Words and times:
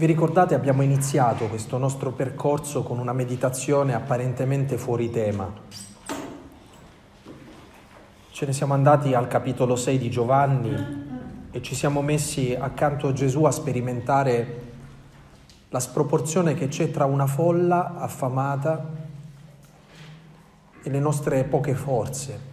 Vi 0.00 0.06
ricordate 0.06 0.54
abbiamo 0.54 0.80
iniziato 0.80 1.44
questo 1.48 1.76
nostro 1.76 2.12
percorso 2.12 2.82
con 2.82 2.98
una 2.98 3.12
meditazione 3.12 3.92
apparentemente 3.92 4.78
fuori 4.78 5.10
tema. 5.10 5.52
Ce 8.30 8.46
ne 8.46 8.52
siamo 8.54 8.72
andati 8.72 9.12
al 9.12 9.28
capitolo 9.28 9.76
6 9.76 9.98
di 9.98 10.08
Giovanni 10.08 11.48
e 11.50 11.60
ci 11.60 11.74
siamo 11.74 12.00
messi 12.00 12.56
accanto 12.58 13.08
a 13.08 13.12
Gesù 13.12 13.44
a 13.44 13.50
sperimentare 13.50 14.62
la 15.68 15.80
sproporzione 15.80 16.54
che 16.54 16.68
c'è 16.68 16.90
tra 16.90 17.04
una 17.04 17.26
folla 17.26 17.96
affamata 17.98 18.82
e 20.82 20.88
le 20.88 20.98
nostre 20.98 21.44
poche 21.44 21.74
forze. 21.74 22.49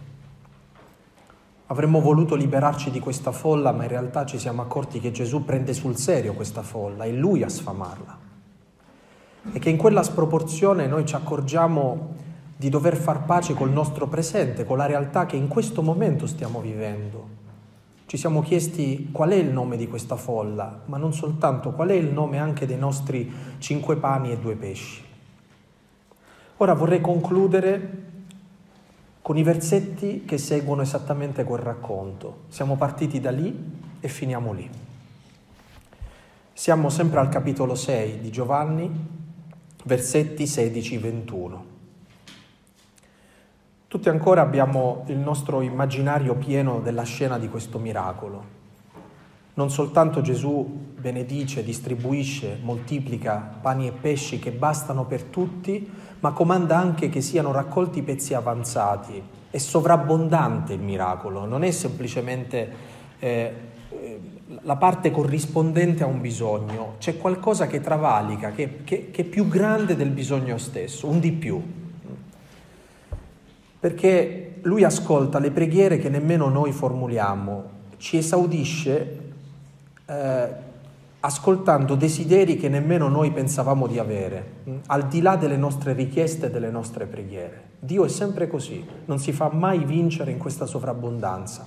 Avremmo 1.70 2.00
voluto 2.00 2.34
liberarci 2.34 2.90
di 2.90 2.98
questa 2.98 3.30
folla, 3.30 3.72
ma 3.72 3.82
in 3.82 3.90
realtà 3.90 4.24
ci 4.24 4.38
siamo 4.38 4.62
accorti 4.62 5.00
che 5.00 5.10
Gesù 5.10 5.44
prende 5.44 5.74
sul 5.74 5.96
serio 5.96 6.32
questa 6.32 6.62
folla, 6.62 7.04
è 7.04 7.10
Lui 7.10 7.42
a 7.42 7.48
sfamarla. 7.48 8.18
E 9.52 9.58
che 9.58 9.68
in 9.68 9.76
quella 9.76 10.02
sproporzione 10.02 10.86
noi 10.86 11.04
ci 11.04 11.14
accorgiamo 11.14 12.14
di 12.56 12.70
dover 12.70 12.96
far 12.96 13.24
pace 13.24 13.52
col 13.52 13.70
nostro 13.70 14.08
presente, 14.08 14.64
con 14.64 14.78
la 14.78 14.86
realtà 14.86 15.26
che 15.26 15.36
in 15.36 15.46
questo 15.46 15.82
momento 15.82 16.26
stiamo 16.26 16.60
vivendo. 16.60 17.36
Ci 18.06 18.16
siamo 18.16 18.40
chiesti 18.40 19.10
qual 19.12 19.30
è 19.30 19.36
il 19.36 19.50
nome 19.50 19.76
di 19.76 19.86
questa 19.86 20.16
folla, 20.16 20.80
ma 20.86 20.96
non 20.96 21.12
soltanto, 21.12 21.72
qual 21.72 21.90
è 21.90 21.94
il 21.94 22.10
nome 22.10 22.38
anche 22.38 22.64
dei 22.64 22.78
nostri 22.78 23.30
cinque 23.58 23.96
pani 23.96 24.32
e 24.32 24.38
due 24.38 24.56
pesci. 24.56 25.04
Ora 26.56 26.72
vorrei 26.72 27.02
concludere 27.02 28.06
con 29.28 29.36
i 29.36 29.42
versetti 29.42 30.24
che 30.24 30.38
seguono 30.38 30.80
esattamente 30.80 31.44
quel 31.44 31.60
racconto. 31.60 32.44
Siamo 32.48 32.76
partiti 32.76 33.20
da 33.20 33.30
lì 33.30 33.54
e 34.00 34.08
finiamo 34.08 34.54
lì. 34.54 34.70
Siamo 36.54 36.88
sempre 36.88 37.20
al 37.20 37.28
capitolo 37.28 37.74
6 37.74 38.20
di 38.20 38.30
Giovanni, 38.30 38.90
versetti 39.84 40.44
16-21. 40.44 41.58
Tutti 43.86 44.08
ancora 44.08 44.40
abbiamo 44.40 45.04
il 45.08 45.18
nostro 45.18 45.60
immaginario 45.60 46.34
pieno 46.36 46.80
della 46.80 47.02
scena 47.02 47.38
di 47.38 47.50
questo 47.50 47.78
miracolo. 47.78 48.42
Non 49.52 49.70
soltanto 49.70 50.22
Gesù 50.22 50.87
benedice, 50.98 51.62
distribuisce, 51.62 52.58
moltiplica 52.62 53.56
pani 53.60 53.86
e 53.86 53.92
pesci 53.92 54.38
che 54.38 54.50
bastano 54.50 55.04
per 55.04 55.22
tutti, 55.24 55.88
ma 56.20 56.32
comanda 56.32 56.76
anche 56.76 57.08
che 57.08 57.20
siano 57.20 57.52
raccolti 57.52 58.02
pezzi 58.02 58.34
avanzati. 58.34 59.22
È 59.50 59.58
sovrabbondante 59.58 60.74
il 60.74 60.80
miracolo, 60.80 61.46
non 61.46 61.62
è 61.62 61.70
semplicemente 61.70 62.70
eh, 63.18 63.54
la 64.62 64.76
parte 64.76 65.10
corrispondente 65.10 66.02
a 66.02 66.06
un 66.06 66.20
bisogno, 66.20 66.94
c'è 66.98 67.16
qualcosa 67.16 67.66
che 67.66 67.80
travalica, 67.80 68.50
che, 68.50 68.82
che, 68.84 69.10
che 69.10 69.22
è 69.22 69.24
più 69.24 69.46
grande 69.46 69.94
del 69.94 70.10
bisogno 70.10 70.58
stesso, 70.58 71.06
un 71.06 71.20
di 71.20 71.32
più. 71.32 71.60
Perché 73.80 74.58
lui 74.62 74.82
ascolta 74.82 75.38
le 75.38 75.50
preghiere 75.52 75.98
che 75.98 76.08
nemmeno 76.08 76.48
noi 76.48 76.72
formuliamo, 76.72 77.76
ci 77.98 78.16
esaudisce 78.16 79.18
eh, 80.06 80.66
ascoltando 81.20 81.96
desideri 81.96 82.56
che 82.56 82.68
nemmeno 82.68 83.08
noi 83.08 83.32
pensavamo 83.32 83.86
di 83.86 83.98
avere, 83.98 84.52
mm, 84.68 84.76
al 84.86 85.08
di 85.08 85.20
là 85.20 85.36
delle 85.36 85.56
nostre 85.56 85.92
richieste 85.92 86.46
e 86.46 86.50
delle 86.50 86.70
nostre 86.70 87.06
preghiere. 87.06 87.70
Dio 87.80 88.04
è 88.04 88.08
sempre 88.08 88.46
così, 88.46 88.84
non 89.06 89.18
si 89.18 89.32
fa 89.32 89.50
mai 89.52 89.84
vincere 89.84 90.30
in 90.30 90.38
questa 90.38 90.66
sovrabbondanza. 90.66 91.66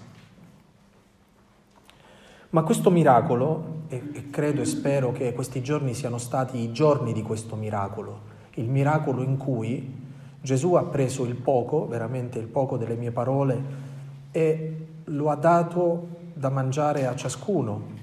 Ma 2.50 2.64
questo 2.64 2.90
miracolo, 2.90 3.84
e, 3.88 4.02
e 4.14 4.30
credo 4.30 4.62
e 4.62 4.66
spero 4.66 5.12
che 5.12 5.34
questi 5.34 5.62
giorni 5.62 5.94
siano 5.94 6.18
stati 6.18 6.58
i 6.58 6.72
giorni 6.72 7.14
di 7.14 7.22
questo 7.22 7.56
miracolo, 7.56 8.30
il 8.56 8.70
miracolo 8.70 9.22
in 9.22 9.38
cui 9.38 10.00
Gesù 10.42 10.74
ha 10.74 10.84
preso 10.84 11.24
il 11.24 11.36
poco, 11.36 11.88
veramente 11.88 12.40
il 12.40 12.48
poco 12.48 12.78
delle 12.78 12.96
mie 12.96 13.12
parole, 13.12 13.90
e 14.32 14.88
lo 15.06 15.30
ha 15.30 15.36
dato 15.36 16.08
da 16.34 16.50
mangiare 16.50 17.06
a 17.06 17.16
ciascuno, 17.16 18.00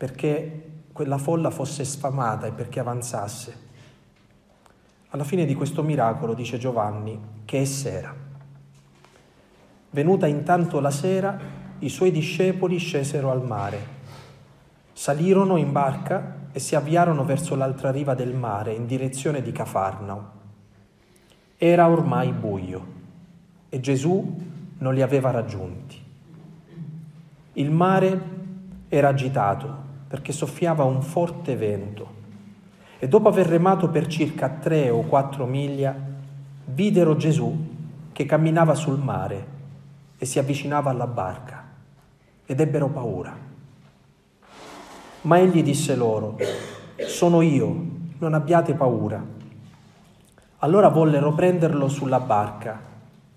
perché 0.00 0.70
quella 0.94 1.18
folla 1.18 1.50
fosse 1.50 1.84
sfamata 1.84 2.46
e 2.46 2.52
perché 2.52 2.80
avanzasse. 2.80 3.54
Alla 5.10 5.24
fine 5.24 5.44
di 5.44 5.54
questo 5.54 5.82
miracolo 5.82 6.32
dice 6.32 6.56
Giovanni 6.56 7.20
che 7.44 7.60
è 7.60 7.64
sera. 7.66 8.10
Venuta 9.90 10.26
intanto 10.26 10.80
la 10.80 10.90
sera, 10.90 11.38
i 11.80 11.90
suoi 11.90 12.10
discepoli 12.12 12.78
scesero 12.78 13.30
al 13.30 13.44
mare, 13.44 13.78
salirono 14.94 15.58
in 15.58 15.70
barca 15.70 16.48
e 16.50 16.60
si 16.60 16.74
avviarono 16.74 17.26
verso 17.26 17.54
l'altra 17.54 17.90
riva 17.90 18.14
del 18.14 18.34
mare 18.34 18.72
in 18.72 18.86
direzione 18.86 19.42
di 19.42 19.52
Cafarnao. 19.52 20.30
Era 21.58 21.90
ormai 21.90 22.32
buio 22.32 22.86
e 23.68 23.80
Gesù 23.80 24.34
non 24.78 24.94
li 24.94 25.02
aveva 25.02 25.30
raggiunti. 25.30 26.02
Il 27.52 27.70
mare 27.70 28.22
era 28.88 29.08
agitato 29.08 29.88
perché 30.10 30.32
soffiava 30.32 30.82
un 30.82 31.02
forte 31.02 31.54
vento. 31.54 32.18
E 32.98 33.06
dopo 33.06 33.28
aver 33.28 33.46
remato 33.46 33.88
per 33.90 34.08
circa 34.08 34.48
tre 34.48 34.90
o 34.90 35.02
quattro 35.02 35.46
miglia, 35.46 35.94
videro 36.64 37.14
Gesù 37.14 37.56
che 38.10 38.26
camminava 38.26 38.74
sul 38.74 38.98
mare 38.98 39.46
e 40.18 40.26
si 40.26 40.40
avvicinava 40.40 40.90
alla 40.90 41.06
barca 41.06 41.64
ed 42.44 42.58
ebbero 42.58 42.88
paura. 42.88 43.36
Ma 45.20 45.38
egli 45.38 45.62
disse 45.62 45.94
loro, 45.94 46.38
sono 47.06 47.40
io, 47.40 47.84
non 48.18 48.34
abbiate 48.34 48.74
paura. 48.74 49.24
Allora 50.58 50.88
vollero 50.88 51.32
prenderlo 51.34 51.86
sulla 51.86 52.18
barca 52.18 52.80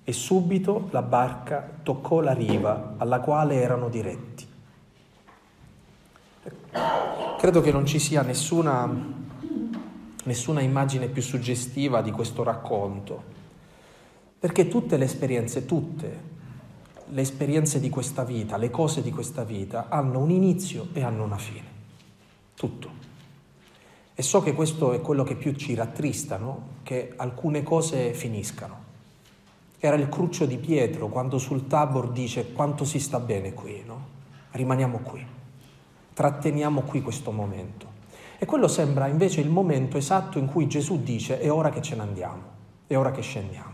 e 0.03 0.11
subito 0.11 0.87
la 0.89 1.03
barca 1.03 1.69
toccò 1.83 2.19
la 2.19 2.33
riva 2.33 2.95
alla 2.97 3.19
quale 3.19 3.61
erano 3.61 3.89
diretti. 3.89 4.49
Credo 6.73 7.61
che 7.61 7.71
non 7.71 7.85
ci 7.85 7.99
sia 7.99 8.23
nessuna, 8.23 8.89
nessuna 10.23 10.61
immagine 10.61 11.07
più 11.07 11.21
suggestiva 11.21 12.01
di 12.01 12.09
questo 12.09 12.41
racconto, 12.41 13.21
perché 14.39 14.67
tutte 14.67 14.97
le 14.97 15.05
esperienze, 15.05 15.65
tutte 15.65 16.31
le 17.05 17.21
esperienze 17.21 17.79
di 17.79 17.89
questa 17.89 18.23
vita, 18.23 18.57
le 18.57 18.71
cose 18.71 19.03
di 19.03 19.11
questa 19.11 19.43
vita 19.43 19.87
hanno 19.89 20.19
un 20.19 20.31
inizio 20.31 20.87
e 20.93 21.03
hanno 21.03 21.23
una 21.23 21.37
fine, 21.37 21.67
tutto. 22.55 22.89
E 24.15 24.21
so 24.23 24.41
che 24.41 24.53
questo 24.53 24.93
è 24.93 25.01
quello 25.01 25.23
che 25.23 25.35
più 25.35 25.51
ci 25.53 25.75
rattrista, 25.75 26.37
no? 26.37 26.67
che 26.81 27.13
alcune 27.17 27.61
cose 27.61 28.13
finiscano. 28.13 28.81
Era 29.79 29.95
il 29.97 30.07
cruccio 30.07 30.45
di 30.45 30.57
Pietro 30.57 31.09
quando 31.09 31.37
sul 31.37 31.67
Tabor 31.67 32.09
dice 32.11 32.51
quanto 32.53 32.85
si 32.85 32.99
sta 32.99 33.19
bene 33.19 33.53
qui, 33.53 33.83
no? 33.85 34.07
rimaniamo 34.51 34.99
qui 34.99 35.32
tratteniamo 36.13 36.81
qui 36.81 37.01
questo 37.01 37.31
momento. 37.31 37.91
E 38.37 38.45
quello 38.45 38.67
sembra 38.67 39.07
invece 39.07 39.41
il 39.41 39.49
momento 39.49 39.97
esatto 39.97 40.37
in 40.37 40.47
cui 40.47 40.67
Gesù 40.67 41.01
dice 41.01 41.39
è 41.39 41.51
ora 41.51 41.69
che 41.69 41.81
ce 41.81 41.95
ne 41.95 42.01
andiamo, 42.01 42.41
è 42.87 42.97
ora 42.97 43.11
che 43.11 43.21
scendiamo, 43.21 43.71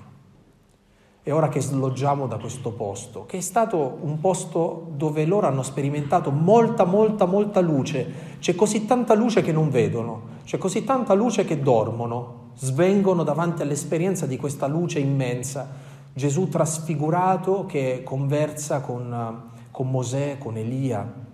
è 1.23 1.33
ora 1.33 1.49
che 1.49 1.59
sloggiamo 1.59 2.27
da 2.27 2.37
questo 2.37 2.71
posto, 2.71 3.25
che 3.25 3.37
è 3.37 3.41
stato 3.41 3.97
un 4.01 4.19
posto 4.19 4.91
dove 4.95 5.25
loro 5.25 5.47
hanno 5.47 5.63
sperimentato 5.63 6.29
molta, 6.29 6.85
molta, 6.85 7.25
molta 7.25 7.59
luce. 7.61 8.37
C'è 8.39 8.53
così 8.53 8.85
tanta 8.85 9.15
luce 9.15 9.41
che 9.41 9.51
non 9.51 9.69
vedono, 9.69 10.37
c'è 10.45 10.57
così 10.57 10.83
tanta 10.83 11.13
luce 11.13 11.45
che 11.45 11.59
dormono, 11.59 12.51
svengono 12.55 13.23
davanti 13.23 13.63
all'esperienza 13.63 14.25
di 14.27 14.37
questa 14.37 14.67
luce 14.67 14.99
immensa. 14.99 15.67
Gesù 16.13 16.47
trasfigurato 16.47 17.65
che 17.65 18.03
conversa 18.03 18.81
con, 18.81 19.49
con 19.71 19.89
Mosè, 19.89 20.37
con 20.37 20.57
Elia, 20.57 21.27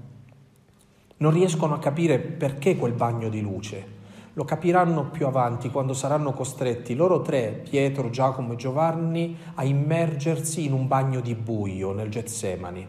non 1.18 1.31
riescono 1.31 1.76
a 1.76 1.80
capire 1.80 2.20
perché 2.20 2.76
quel 2.76 2.94
bagno 2.94 3.30
di 3.30 3.42
luce. 3.42 3.94
Lo 4.34 4.44
capiranno 4.44 5.06
più 5.12 5.28
avanti 5.28 5.69
quando 5.69 5.94
saranno 5.94 6.34
costretti 6.34 6.94
loro 6.94 7.22
tre, 7.22 7.62
Pietro, 7.63 8.10
Giacomo 8.10 8.54
e 8.54 8.57
Giovanni, 8.57 9.38
a 9.54 9.63
immergersi 9.63 10.66
in 10.66 10.74
un 10.74 10.88
bagno 10.88 11.22
di 11.22 11.36
buio 11.36 11.94
nel 11.94 12.10
Getsemani. 12.10 12.88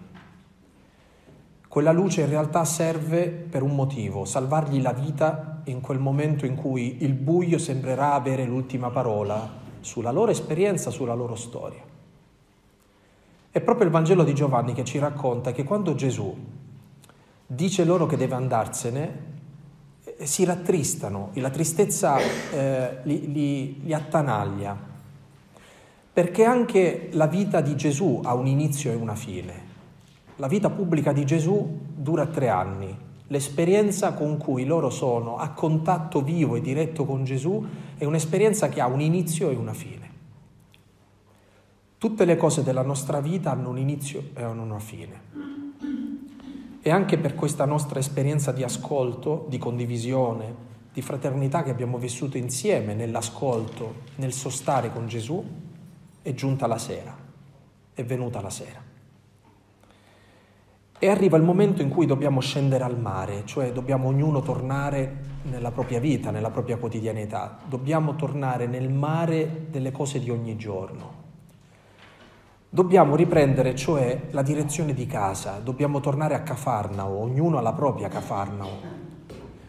Quella 1.68 1.92
luce 1.92 2.22
in 2.22 2.30
realtà 2.30 2.64
serve 2.64 3.28
per 3.28 3.62
un 3.62 3.76
motivo, 3.76 4.24
salvargli 4.24 4.80
la 4.80 4.92
vita 4.92 5.60
in 5.64 5.80
quel 5.80 5.98
momento 5.98 6.46
in 6.46 6.56
cui 6.56 7.04
il 7.04 7.12
buio 7.12 7.58
sembrerà 7.58 8.14
avere 8.14 8.44
l'ultima 8.44 8.90
parola 8.90 9.48
sulla 9.80 10.10
loro 10.10 10.32
esperienza, 10.32 10.90
sulla 10.90 11.14
loro 11.14 11.36
storia. 11.36 11.82
È 13.50 13.60
proprio 13.60 13.86
il 13.86 13.92
Vangelo 13.92 14.24
di 14.24 14.34
Giovanni 14.34 14.72
che 14.72 14.84
ci 14.84 14.98
racconta 14.98 15.52
che 15.52 15.62
quando 15.62 15.94
Gesù 15.94 16.34
dice 17.46 17.84
loro 17.84 18.06
che 18.06 18.16
deve 18.16 18.34
andarsene, 18.34 19.18
eh, 20.02 20.26
si 20.26 20.44
rattristano 20.44 21.30
e 21.32 21.40
la 21.40 21.50
tristezza 21.50 22.18
eh, 22.18 22.98
li, 23.04 23.32
li, 23.32 23.80
li 23.82 23.94
attanaglia, 23.94 24.76
perché 26.12 26.44
anche 26.44 27.08
la 27.12 27.26
vita 27.26 27.60
di 27.60 27.76
Gesù 27.76 28.20
ha 28.24 28.34
un 28.34 28.46
inizio 28.46 28.90
e 28.90 28.94
una 28.94 29.14
fine. 29.14 29.74
La 30.36 30.48
vita 30.48 30.70
pubblica 30.70 31.12
di 31.12 31.24
Gesù 31.24 31.80
dura 31.94 32.26
tre 32.26 32.48
anni, 32.48 33.04
L'esperienza 33.28 34.12
con 34.12 34.36
cui 34.36 34.64
loro 34.64 34.88
sono 34.88 35.36
a 35.36 35.50
contatto 35.50 36.22
vivo 36.22 36.54
e 36.54 36.60
diretto 36.60 37.04
con 37.04 37.24
Gesù 37.24 37.64
è 37.96 38.04
un'esperienza 38.04 38.68
che 38.68 38.80
ha 38.80 38.86
un 38.86 39.00
inizio 39.00 39.50
e 39.50 39.56
una 39.56 39.74
fine. 39.74 40.10
Tutte 41.98 42.24
le 42.24 42.36
cose 42.36 42.62
della 42.62 42.82
nostra 42.82 43.20
vita 43.20 43.50
hanno 43.50 43.70
un 43.70 43.78
inizio 43.78 44.22
e 44.32 44.42
hanno 44.44 44.62
una 44.62 44.78
fine. 44.78 45.55
E 46.86 46.90
anche 46.90 47.18
per 47.18 47.34
questa 47.34 47.64
nostra 47.64 47.98
esperienza 47.98 48.52
di 48.52 48.62
ascolto, 48.62 49.46
di 49.48 49.58
condivisione, 49.58 50.54
di 50.92 51.02
fraternità 51.02 51.64
che 51.64 51.70
abbiamo 51.70 51.98
vissuto 51.98 52.38
insieme 52.38 52.94
nell'ascolto, 52.94 54.02
nel 54.18 54.32
sostare 54.32 54.92
con 54.92 55.08
Gesù, 55.08 55.44
è 56.22 56.32
giunta 56.32 56.68
la 56.68 56.78
sera, 56.78 57.12
è 57.92 58.04
venuta 58.04 58.40
la 58.40 58.50
sera. 58.50 58.80
E 60.96 61.08
arriva 61.08 61.36
il 61.36 61.42
momento 61.42 61.82
in 61.82 61.88
cui 61.88 62.06
dobbiamo 62.06 62.38
scendere 62.38 62.84
al 62.84 63.00
mare, 63.00 63.42
cioè 63.46 63.72
dobbiamo 63.72 64.06
ognuno 64.06 64.40
tornare 64.40 65.40
nella 65.50 65.72
propria 65.72 65.98
vita, 65.98 66.30
nella 66.30 66.50
propria 66.50 66.76
quotidianità, 66.76 67.58
dobbiamo 67.68 68.14
tornare 68.14 68.68
nel 68.68 68.92
mare 68.92 69.66
delle 69.70 69.90
cose 69.90 70.20
di 70.20 70.30
ogni 70.30 70.54
giorno. 70.54 71.15
Dobbiamo 72.68 73.14
riprendere 73.14 73.76
cioè 73.76 74.22
la 74.30 74.42
direzione 74.42 74.92
di 74.92 75.06
casa, 75.06 75.60
dobbiamo 75.62 76.00
tornare 76.00 76.34
a 76.34 76.42
Cafarnao, 76.42 77.20
ognuno 77.20 77.58
alla 77.58 77.72
propria 77.72 78.08
Cafarnao. 78.08 78.94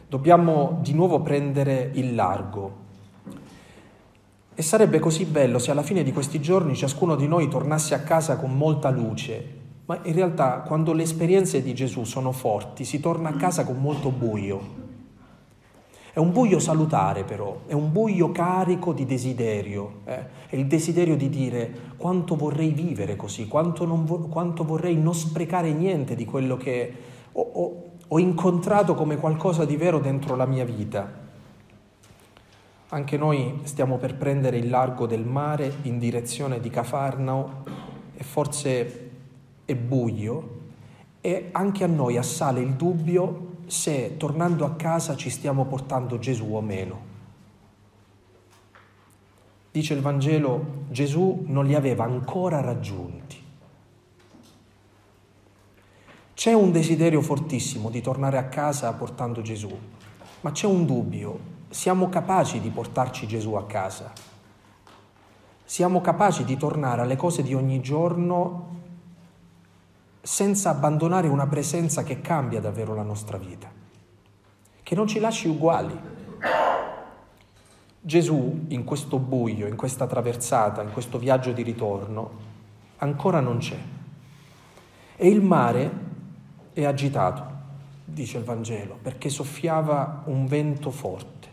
Dobbiamo 0.09 0.79
di 0.81 0.93
nuovo 0.93 1.21
prendere 1.21 1.91
il 1.93 2.15
largo. 2.15 2.85
E 4.55 4.61
sarebbe 4.63 4.97
così 4.97 5.25
bello 5.25 5.59
se 5.59 5.69
alla 5.69 5.83
fine 5.83 6.01
di 6.01 6.11
questi 6.11 6.41
giorni 6.41 6.75
ciascuno 6.75 7.15
di 7.15 7.27
noi 7.27 7.47
tornasse 7.47 7.93
a 7.93 7.99
casa 7.99 8.35
con 8.37 8.57
molta 8.57 8.89
luce, 8.89 9.55
ma 9.85 9.99
in 10.01 10.13
realtà 10.13 10.61
quando 10.61 10.91
le 10.93 11.03
esperienze 11.03 11.61
di 11.61 11.75
Gesù 11.75 12.03
sono 12.03 12.31
forti 12.31 12.83
si 12.83 12.99
torna 12.99 13.29
a 13.29 13.35
casa 13.35 13.63
con 13.63 13.77
molto 13.77 14.09
buio. 14.09 14.86
È 16.17 16.19
un 16.19 16.31
buio 16.31 16.57
salutare 16.57 17.23
però, 17.23 17.59
è 17.67 17.73
un 17.73 17.91
buio 17.91 18.31
carico 18.31 18.91
di 18.91 19.05
desiderio, 19.05 19.99
eh? 20.05 20.25
è 20.49 20.55
il 20.55 20.65
desiderio 20.65 21.15
di 21.15 21.29
dire 21.29 21.71
quanto 21.95 22.35
vorrei 22.35 22.71
vivere 22.71 23.15
così, 23.15 23.47
quanto, 23.47 23.85
vo- 23.85 24.21
quanto 24.21 24.63
vorrei 24.63 24.97
non 24.97 25.13
sprecare 25.13 25.71
niente 25.73 26.15
di 26.15 26.25
quello 26.25 26.57
che 26.57 26.93
ho, 27.31 27.39
ho, 27.53 27.83
ho 28.07 28.17
incontrato 28.17 28.95
come 28.95 29.17
qualcosa 29.17 29.63
di 29.63 29.75
vero 29.75 29.99
dentro 29.99 30.35
la 30.35 30.47
mia 30.47 30.65
vita. 30.65 31.07
Anche 32.87 33.17
noi 33.17 33.59
stiamo 33.65 33.97
per 33.97 34.15
prendere 34.15 34.57
il 34.57 34.71
largo 34.71 35.05
del 35.05 35.23
mare 35.23 35.71
in 35.83 35.99
direzione 35.99 36.59
di 36.59 36.71
Cafarnao 36.71 37.63
e 38.15 38.23
forse 38.23 39.09
è 39.65 39.75
buio 39.75 40.55
e 41.21 41.49
anche 41.51 41.83
a 41.83 41.87
noi 41.87 42.17
assale 42.17 42.59
il 42.61 42.73
dubbio 42.73 43.46
se 43.67 44.15
tornando 44.17 44.65
a 44.65 44.75
casa 44.75 45.15
ci 45.15 45.29
stiamo 45.29 45.65
portando 45.65 46.17
Gesù 46.17 46.53
o 46.53 46.61
meno. 46.61 47.15
Dice 49.71 49.93
il 49.93 50.01
Vangelo, 50.01 50.85
Gesù 50.89 51.43
non 51.47 51.65
li 51.65 51.75
aveva 51.75 52.05
ancora 52.05 52.61
raggiunti. 52.61 53.43
C'è 56.33 56.53
un 56.53 56.71
desiderio 56.71 57.21
fortissimo 57.21 57.89
di 57.89 58.01
tornare 58.01 58.37
a 58.37 58.45
casa 58.45 58.93
portando 58.93 59.41
Gesù, 59.41 59.75
ma 60.41 60.51
c'è 60.51 60.65
un 60.65 60.85
dubbio, 60.85 61.39
siamo 61.69 62.09
capaci 62.09 62.59
di 62.61 62.69
portarci 62.69 63.27
Gesù 63.27 63.53
a 63.53 63.65
casa? 63.65 64.13
Siamo 65.65 65.99
capaci 65.99 66.45
di 66.45 66.55
tornare 66.55 67.01
alle 67.01 67.17
cose 67.17 67.43
di 67.43 67.53
ogni 67.53 67.81
giorno 67.81 68.76
senza 70.27 70.71
abbandonare 70.71 71.29
una 71.29 71.47
presenza 71.47 72.03
che 72.03 72.19
cambia 72.19 72.59
davvero 72.59 72.93
la 72.93 73.01
nostra 73.01 73.37
vita, 73.37 73.71
che 74.83 74.93
non 74.93 75.07
ci 75.07 75.21
lasci 75.21 75.47
uguali. 75.47 75.97
Gesù 78.01 78.65
in 78.67 78.83
questo 78.83 79.19
buio, 79.19 79.67
in 79.67 79.77
questa 79.77 80.05
traversata, 80.05 80.81
in 80.81 80.91
questo 80.91 81.17
viaggio 81.17 81.53
di 81.53 81.63
ritorno, 81.63 82.29
ancora 82.97 83.39
non 83.39 83.59
c'è. 83.59 83.77
E 85.15 85.29
il 85.29 85.41
mare 85.41 85.91
è 86.73 86.83
agitato, 86.83 87.45
dice 88.03 88.37
il 88.37 88.43
Vangelo, 88.43 88.97
perché 89.01 89.29
soffiava 89.29 90.23
un 90.25 90.45
vento 90.45 90.91
forte. 90.91 91.47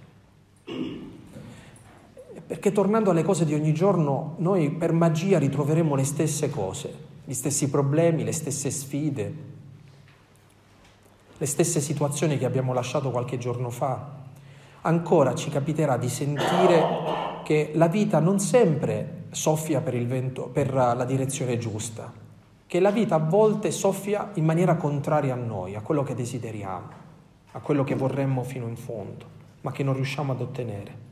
Perché 2.45 2.73
tornando 2.73 3.13
alle 3.13 3.23
cose 3.23 3.45
di 3.45 3.55
ogni 3.55 3.73
giorno, 3.73 4.35
noi 4.39 4.69
per 4.71 4.91
magia 4.91 5.39
ritroveremo 5.39 5.95
le 5.95 6.05
stesse 6.05 6.51
cose, 6.51 7.04
gli 7.25 7.33
stessi 7.33 7.71
problemi, 7.71 8.23
le 8.23 8.33
stesse 8.33 8.71
sfide, 8.71 9.35
le 11.37 11.47
stesse 11.47 11.81
situazioni 11.81 12.39
che 12.39 12.45
abbiamo 12.45 12.73
lasciato 12.73 13.11
qualche 13.11 13.39
giorno 13.39 13.71
fa. 13.71 14.23
Ancora 14.83 15.35
ci 15.35 15.49
capiterà 15.49 15.97
di 15.97 16.11
sentire 16.11 16.85
che 17.43 17.73
la 17.75 17.89
vita 17.89 18.21
non 18.21 18.39
sempre 18.39 19.25
soffia 19.31 19.81
per, 19.81 19.95
vento, 20.05 20.49
per 20.49 20.73
la 20.73 21.05
direzione 21.05 21.57
giusta, 21.57 22.13
che 22.67 22.81
la 22.81 22.91
vita 22.91 23.15
a 23.15 23.19
volte 23.19 23.71
soffia 23.71 24.31
in 24.35 24.45
maniera 24.45 24.77
contraria 24.77 25.33
a 25.33 25.37
noi, 25.37 25.75
a 25.75 25.81
quello 25.81 26.03
che 26.03 26.15
desideriamo, 26.15 26.89
a 27.53 27.59
quello 27.61 27.85
che 27.85 27.95
vorremmo 27.95 28.43
fino 28.43 28.69
in 28.69 28.77
fondo, 28.77 29.25
ma 29.63 29.73
che 29.73 29.83
non 29.83 29.95
riusciamo 29.95 30.33
ad 30.33 30.41
ottenere. 30.43 31.03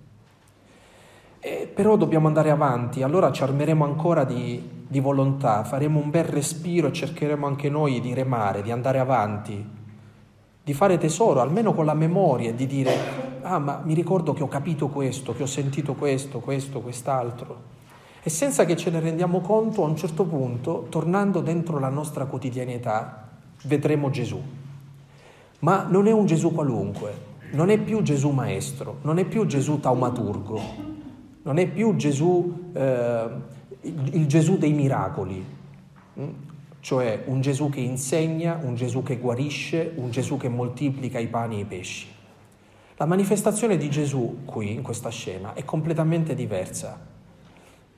E 1.41 1.71
però 1.73 1.97
dobbiamo 1.97 2.27
andare 2.27 2.51
avanti, 2.51 3.03
allora 3.03 3.33
ci 3.33 3.43
armeremo 3.43 3.85
ancora 3.85 4.25
di 4.25 4.82
di 4.93 5.01
volontà, 5.01 5.65
faremo 5.65 5.99
un 5.99 6.11
bel 6.11 6.25
respiro 6.25 6.89
e 6.89 6.93
cercheremo 6.93 7.47
anche 7.47 7.71
noi 7.71 7.99
di 8.03 8.13
remare, 8.13 8.61
di 8.61 8.71
andare 8.71 8.99
avanti, 8.99 9.67
di 10.63 10.75
fare 10.75 10.99
tesoro, 10.99 11.41
almeno 11.41 11.73
con 11.73 11.87
la 11.87 11.95
memoria, 11.95 12.51
e 12.51 12.55
di 12.55 12.67
dire, 12.67 12.93
ah 13.41 13.59
ma 13.59 13.81
mi 13.83 13.95
ricordo 13.95 14.35
che 14.35 14.43
ho 14.43 14.49
capito 14.49 14.89
questo, 14.89 15.35
che 15.35 15.45
ho 15.45 15.47
sentito 15.47 15.95
questo, 15.95 16.41
questo, 16.41 16.83
quest'altro. 16.83 17.71
E 18.23 18.29
senza 18.29 18.67
che 18.67 18.77
ce 18.77 18.91
ne 18.91 19.01
rendiamo 19.01 19.41
conto, 19.41 19.83
a 19.83 19.89
un 19.89 19.97
certo 19.97 20.25
punto, 20.25 20.87
tornando 20.91 21.41
dentro 21.41 21.79
la 21.79 21.89
nostra 21.89 22.27
quotidianità, 22.27 23.31
vedremo 23.63 24.11
Gesù. 24.11 24.43
Ma 25.61 25.87
non 25.89 26.07
è 26.07 26.13
un 26.13 26.27
Gesù 26.27 26.53
qualunque, 26.53 27.15
non 27.53 27.71
è 27.71 27.79
più 27.79 28.03
Gesù 28.03 28.29
maestro, 28.29 28.99
non 29.03 29.17
è 29.17 29.25
più 29.25 29.47
Gesù 29.47 29.81
taumaturgo, 29.81 30.61
non 31.45 31.57
è 31.57 31.67
più 31.67 31.97
Gesù... 31.97 32.73
Eh, 32.75 33.52
il 33.83 34.27
Gesù 34.27 34.59
dei 34.59 34.73
miracoli, 34.73 35.45
mm? 36.19 36.29
cioè 36.81 37.25
un 37.27 37.41
Gesù 37.41 37.69
che 37.69 37.81
insegna, 37.81 38.59
un 38.63 38.75
Gesù 38.75 39.03
che 39.03 39.19
guarisce, 39.19 39.93
un 39.97 40.11
Gesù 40.11 40.37
che 40.37 40.49
moltiplica 40.49 41.19
i 41.19 41.29
pani 41.29 41.57
e 41.57 41.61
i 41.61 41.65
pesci. 41.65 42.07
La 42.97 43.07
manifestazione 43.07 43.77
di 43.77 43.91
Gesù 43.91 44.43
qui, 44.45 44.73
in 44.73 44.83
questa 44.83 45.11
scena, 45.11 45.55
è 45.55 45.65
completamente 45.65 46.35
diversa, 46.35 46.99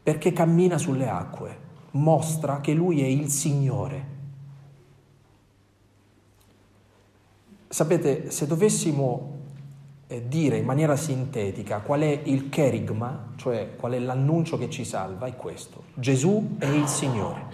perché 0.03 0.33
cammina 0.33 0.79
sulle 0.79 1.09
acque, 1.09 1.59
mostra 1.93 2.61
che 2.61 2.73
lui 2.73 3.03
è 3.03 3.07
il 3.07 3.29
Signore. 3.29 4.13
Sapete, 7.69 8.31
se 8.31 8.47
dovessimo 8.47 9.44
eh, 10.15 10.29
dire 10.29 10.59
in 10.59 10.65
maniera 10.65 10.95
sintetica 10.95 11.81
qual 11.81 12.03
è 12.03 12.21
il 12.25 12.49
cherigma, 12.49 13.33
cioè 13.35 13.75
qual 13.77 13.93
è 13.93 13.99
l'annuncio 13.99 14.57
che 14.57 14.71
ci 14.71 14.85
salva, 14.85 15.27
è 15.27 15.35
questo. 15.35 15.85
Gesù 15.95 16.57
è 16.59 16.67
il 16.67 16.87
Signore. 16.87 17.49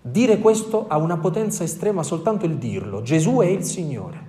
Dire 0.00 0.38
questo 0.38 0.86
ha 0.88 0.96
una 0.96 1.18
potenza 1.18 1.62
estrema 1.62 2.02
soltanto 2.02 2.46
il 2.46 2.56
dirlo. 2.56 3.02
Gesù 3.02 3.38
è 3.40 3.46
il 3.46 3.64
Signore. 3.64 4.28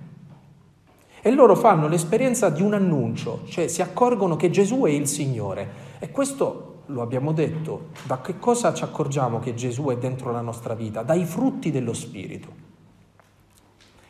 E 1.22 1.32
loro 1.32 1.56
fanno 1.56 1.88
l'esperienza 1.88 2.50
di 2.50 2.62
un 2.62 2.74
annuncio, 2.74 3.44
cioè 3.46 3.68
si 3.68 3.82
accorgono 3.82 4.36
che 4.36 4.50
Gesù 4.50 4.82
è 4.82 4.90
il 4.90 5.08
Signore. 5.08 5.90
E 6.00 6.12
questo 6.12 6.82
lo 6.88 7.02
abbiamo 7.02 7.32
detto, 7.32 7.90
da 8.04 8.20
che 8.20 8.38
cosa 8.38 8.74
ci 8.74 8.84
accorgiamo 8.84 9.40
che 9.40 9.54
Gesù 9.54 9.86
è 9.86 9.98
dentro 9.98 10.32
la 10.32 10.42
nostra 10.42 10.74
vita? 10.74 11.04
Dai 11.04 11.24
frutti 11.24 11.72
dello 11.72 11.94
Spirito. 11.94 12.71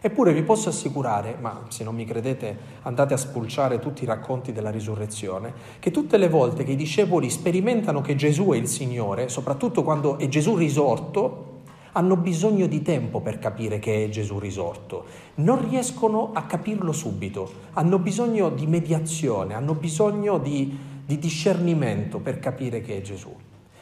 Eppure 0.04 0.34
vi 0.34 0.42
posso 0.42 0.70
assicurare, 0.70 1.38
ma 1.40 1.66
se 1.68 1.84
non 1.84 1.94
mi 1.94 2.06
credete 2.06 2.58
andate 2.82 3.14
a 3.14 3.18
spulciare 3.18 3.78
tutti 3.78 4.02
i 4.02 4.08
racconti 4.08 4.52
della 4.52 4.72
risurrezione, 4.72 5.54
che 5.78 5.92
tutte 5.92 6.18
le 6.18 6.28
volte 6.28 6.64
che 6.64 6.72
i 6.72 6.76
discepoli 6.76 7.30
sperimentano 7.30 8.02
che 8.02 8.16
Gesù 8.16 8.48
è 8.48 8.58
il 8.58 8.68
Signore, 8.68 9.30
soprattutto 9.30 9.84
quando 9.84 10.18
è 10.18 10.28
Gesù 10.28 10.56
risorto, 10.56 11.60
hanno 11.92 12.16
bisogno 12.16 12.66
di 12.66 12.82
tempo 12.82 13.20
per 13.20 13.38
capire 13.38 13.78
che 13.78 14.06
è 14.06 14.10
Gesù 14.10 14.40
risorto. 14.40 15.06
Non 15.36 15.70
riescono 15.70 16.32
a 16.34 16.46
capirlo 16.46 16.94
subito, 16.94 17.52
hanno 17.74 18.00
bisogno 18.00 18.50
di 18.50 18.66
mediazione, 18.66 19.54
hanno 19.54 19.76
bisogno 19.76 20.40
di, 20.40 20.76
di 21.06 21.20
discernimento 21.20 22.18
per 22.18 22.40
capire 22.40 22.82
che 22.82 22.98
è 22.98 23.02
Gesù. 23.02 23.36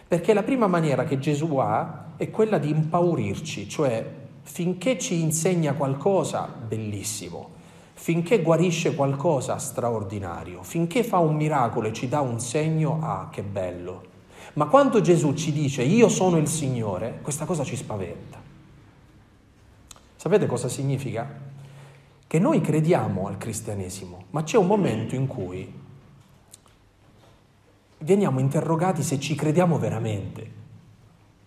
Perché 0.06 0.34
la 0.34 0.44
prima 0.44 0.68
maniera 0.68 1.06
che 1.06 1.18
Gesù 1.18 1.56
ha 1.60 2.16
è 2.18 2.30
quella 2.30 2.58
di 2.58 2.72
impaurirci, 2.72 3.70
cioè 3.70 4.28
finché 4.52 4.98
ci 4.98 5.22
insegna 5.22 5.74
qualcosa, 5.74 6.48
bellissimo, 6.48 7.52
finché 7.94 8.42
guarisce 8.42 8.96
qualcosa, 8.96 9.58
straordinario, 9.58 10.64
finché 10.64 11.04
fa 11.04 11.20
un 11.20 11.36
miracolo 11.36 11.88
e 11.88 11.94
ci 11.94 12.08
dà 12.08 12.22
un 12.22 12.40
segno, 12.40 13.00
ah, 13.02 13.30
che 13.32 13.44
bello. 13.44 14.08
Ma 14.54 14.66
quando 14.66 15.02
Gesù 15.02 15.34
ci 15.34 15.52
dice 15.52 15.84
io 15.84 16.10
sono 16.10 16.38
il 16.38 16.48
Signore, 16.48 17.20
questa 17.22 17.46
cosa 17.46 17.64
ci 17.64 17.76
spaventa. 17.76 18.42
Sapete 20.16 20.48
cosa 20.48 20.68
significa? 20.68 21.48
che 22.30 22.38
noi 22.38 22.62
crediamo 22.62 23.26
al 23.26 23.40
cristianesimo, 23.40 24.26
ma 24.30 24.44
c'è 24.44 24.58
un 24.58 24.68
momento 24.68 25.16
in 25.16 25.26
cui 25.26 25.74
veniamo 27.98 28.40
interrogati 28.40 29.02
se 29.02 29.20
ci 29.20 29.34
crediamo 29.34 29.80
veramente. 29.80 30.52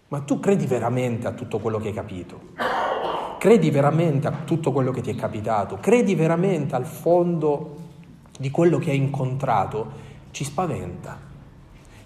Ma 0.08 0.22
tu 0.22 0.40
credi 0.40 0.66
veramente 0.66 1.28
a 1.28 1.34
tutto 1.34 1.60
quello 1.60 1.78
che 1.78 1.86
hai 1.86 1.94
capito? 1.94 2.40
Credi 3.42 3.70
veramente 3.70 4.28
a 4.28 4.30
tutto 4.44 4.70
quello 4.70 4.92
che 4.92 5.00
ti 5.00 5.10
è 5.10 5.16
capitato? 5.16 5.78
Credi 5.80 6.14
veramente 6.14 6.76
al 6.76 6.86
fondo 6.86 7.76
di 8.38 8.52
quello 8.52 8.78
che 8.78 8.92
hai 8.92 8.96
incontrato? 8.96 9.90
Ci 10.30 10.44
spaventa. 10.44 11.18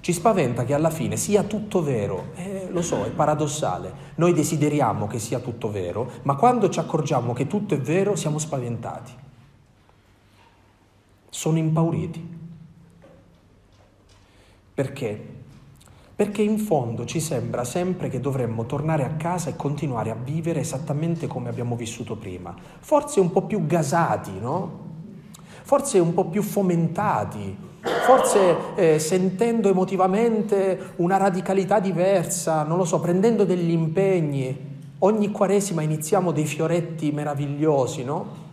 Ci 0.00 0.14
spaventa 0.14 0.64
che 0.64 0.72
alla 0.72 0.88
fine 0.88 1.18
sia 1.18 1.42
tutto 1.42 1.82
vero. 1.82 2.28
Eh, 2.36 2.68
lo 2.70 2.80
so, 2.80 3.04
è 3.04 3.10
paradossale. 3.10 3.92
Noi 4.14 4.32
desideriamo 4.32 5.06
che 5.06 5.18
sia 5.18 5.38
tutto 5.38 5.70
vero, 5.70 6.10
ma 6.22 6.36
quando 6.36 6.70
ci 6.70 6.78
accorgiamo 6.78 7.34
che 7.34 7.46
tutto 7.46 7.74
è 7.74 7.80
vero 7.80 8.16
siamo 8.16 8.38
spaventati. 8.38 9.12
Sono 11.28 11.58
impauriti. 11.58 12.38
Perché? 14.72 15.35
Perché 16.16 16.40
in 16.40 16.56
fondo 16.56 17.04
ci 17.04 17.20
sembra 17.20 17.62
sempre 17.62 18.08
che 18.08 18.20
dovremmo 18.20 18.64
tornare 18.64 19.04
a 19.04 19.16
casa 19.18 19.50
e 19.50 19.54
continuare 19.56 20.08
a 20.08 20.14
vivere 20.14 20.60
esattamente 20.60 21.26
come 21.26 21.50
abbiamo 21.50 21.76
vissuto 21.76 22.16
prima. 22.16 22.54
Forse 22.80 23.20
un 23.20 23.30
po' 23.30 23.42
più 23.42 23.66
gasati, 23.66 24.32
no? 24.40 24.84
Forse 25.62 25.98
un 25.98 26.14
po' 26.14 26.24
più 26.24 26.40
fomentati, 26.40 27.54
forse 28.06 28.56
eh, 28.76 28.98
sentendo 28.98 29.68
emotivamente 29.68 30.92
una 30.96 31.18
radicalità 31.18 31.80
diversa, 31.80 32.62
non 32.62 32.78
lo 32.78 32.86
so, 32.86 32.98
prendendo 32.98 33.44
degli 33.44 33.70
impegni. 33.70 34.74
Ogni 35.00 35.30
quaresima 35.30 35.82
iniziamo 35.82 36.32
dei 36.32 36.46
fioretti 36.46 37.12
meravigliosi, 37.12 38.04
no? 38.04 38.45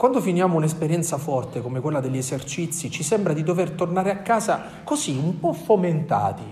Quando 0.00 0.22
finiamo 0.22 0.56
un'esperienza 0.56 1.18
forte 1.18 1.60
come 1.60 1.80
quella 1.80 2.00
degli 2.00 2.16
esercizi, 2.16 2.90
ci 2.90 3.02
sembra 3.02 3.34
di 3.34 3.42
dover 3.42 3.72
tornare 3.72 4.10
a 4.10 4.22
casa 4.22 4.62
così, 4.82 5.14
un 5.14 5.38
po' 5.38 5.52
fomentati. 5.52 6.42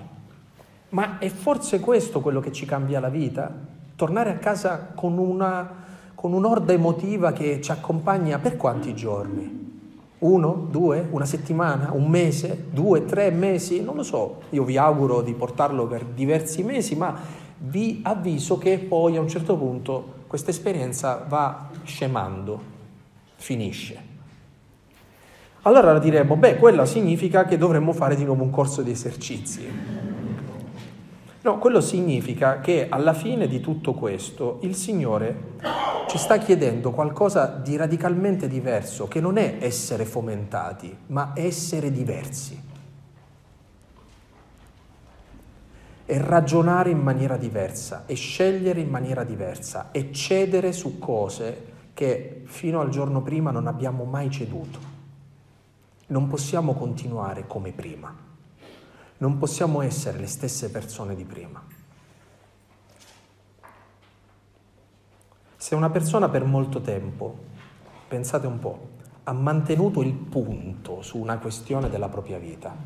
Ma 0.91 1.17
è 1.17 1.31
forse 1.31 1.81
questo 1.81 2.21
quello 2.21 2.41
che 2.41 2.53
ci 2.53 2.67
cambia 2.67 3.01
la 3.01 3.09
vita? 3.09 3.51
Tornare 3.97 4.33
a 4.33 4.37
casa 4.37 4.93
con, 4.95 5.17
una, 5.17 5.67
con 6.15 6.35
un'orda 6.35 6.75
emotiva 6.75 7.33
che 7.33 7.63
ci 7.63 7.71
accompagna 7.71 8.39
per 8.39 8.59
quanti 8.59 8.95
giorni? 8.95 9.81
Uno, 10.19 10.67
due, 10.71 11.09
una 11.11 11.25
settimana, 11.25 11.93
un 11.95 12.07
mese, 12.07 12.67
due, 12.71 13.07
tre 13.07 13.31
mesi? 13.31 13.81
Non 13.83 13.97
lo 13.97 14.03
so, 14.03 14.43
io 14.51 14.63
vi 14.63 14.77
auguro 14.77 15.23
di 15.23 15.33
portarlo 15.33 15.87
per 15.87 16.05
diversi 16.05 16.63
mesi, 16.63 16.97
ma 16.97 17.19
vi 17.57 18.01
avviso 18.03 18.59
che 18.59 18.77
poi 18.77 19.17
a 19.17 19.23
un 19.23 19.29
certo 19.29 19.57
punto 19.57 20.17
questa 20.27 20.51
esperienza 20.51 21.25
va 21.27 21.71
scemando, 21.85 22.77
finisce. 23.39 24.17
Allora 25.63 25.99
diremmo, 25.99 26.37
beh, 26.37 26.57
quello 26.57 26.85
significa 26.85 27.45
che 27.45 27.57
dovremmo 27.57 27.93
fare 27.93 28.15
di 28.15 28.25
nuovo 28.25 28.43
un 28.43 28.51
corso 28.51 28.83
di 28.83 28.91
esercizi. 28.91 29.67
No, 31.41 31.59
quello 31.59 31.81
significa 31.81 32.61
che 32.61 32.89
alla 32.89 33.15
fine 33.15 33.47
di 33.47 33.61
tutto 33.61 33.95
questo 33.95 34.59
il 34.63 34.75
Signore 34.75 35.57
ci 36.09 36.19
sta 36.19 36.39
chiedendo 36.39 36.91
qualcosa 36.91 37.47
di 37.47 37.77
radicalmente 37.77 38.49
diverso, 38.49 39.09
che 39.09 39.21
non 39.21 39.37
è 39.37 39.57
essere 39.61 40.05
fomentati, 40.05 40.97
ma 41.07 41.33
essere 41.35 41.91
diversi. 41.93 42.61
E 46.07 46.19
ragionare 46.19 46.91
in 46.91 47.01
maniera 47.01 47.37
diversa, 47.37 48.05
e 48.07 48.15
scegliere 48.15 48.81
in 48.81 48.89
maniera 48.89 49.23
diversa, 49.23 49.89
e 49.93 50.11
cedere 50.13 50.73
su 50.73 50.99
cose 50.99 51.77
che 51.99 52.43
fino 52.45 52.81
al 52.81 52.91
giorno 52.91 53.23
prima 53.23 53.51
non 53.51 53.67
abbiamo 53.67 54.05
mai 54.05 54.31
ceduto. 54.31 54.79
Non 56.07 56.29
possiamo 56.29 56.75
continuare 56.75 57.49
come 57.49 57.73
prima. 57.73 58.15
Non 59.17 59.37
possiamo 59.37 59.83
essere 59.83 60.17
le 60.19 60.29
stesse 60.29 60.71
persone 60.71 61.17
di 61.17 61.25
prima. 61.25 61.61
Se 65.57 65.75
una 65.75 65.91
persona 65.91 66.29
per 66.29 66.45
molto 66.45 66.81
tempo, 66.81 67.37
pensate 68.07 68.47
un 68.47 68.61
po', 68.61 68.91
ha 69.25 69.33
mantenuto 69.33 70.01
il 70.01 70.15
punto 70.15 71.03
su 71.03 71.19
una 71.19 71.39
questione 71.39 71.89
della 71.89 72.09
propria 72.09 72.39
vita 72.39 72.77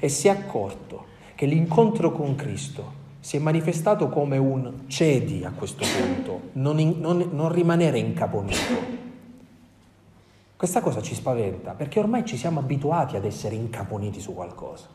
e 0.00 0.08
si 0.08 0.26
è 0.26 0.32
accorto 0.32 1.06
che 1.36 1.46
l'incontro 1.46 2.10
con 2.10 2.34
Cristo 2.34 2.97
si 3.20 3.36
è 3.36 3.40
manifestato 3.40 4.08
come 4.08 4.36
un 4.38 4.84
cedi 4.86 5.44
a 5.44 5.52
questo 5.52 5.84
punto, 5.98 6.50
non, 6.52 6.78
in, 6.78 7.00
non, 7.00 7.28
non 7.32 7.52
rimanere 7.52 7.98
incaponito. 7.98 8.96
Questa 10.56 10.80
cosa 10.80 11.00
ci 11.02 11.14
spaventa 11.14 11.72
perché 11.72 12.00
ormai 12.00 12.24
ci 12.24 12.36
siamo 12.36 12.60
abituati 12.60 13.16
ad 13.16 13.24
essere 13.24 13.54
incaponiti 13.54 14.20
su 14.20 14.34
qualcosa. 14.34 14.86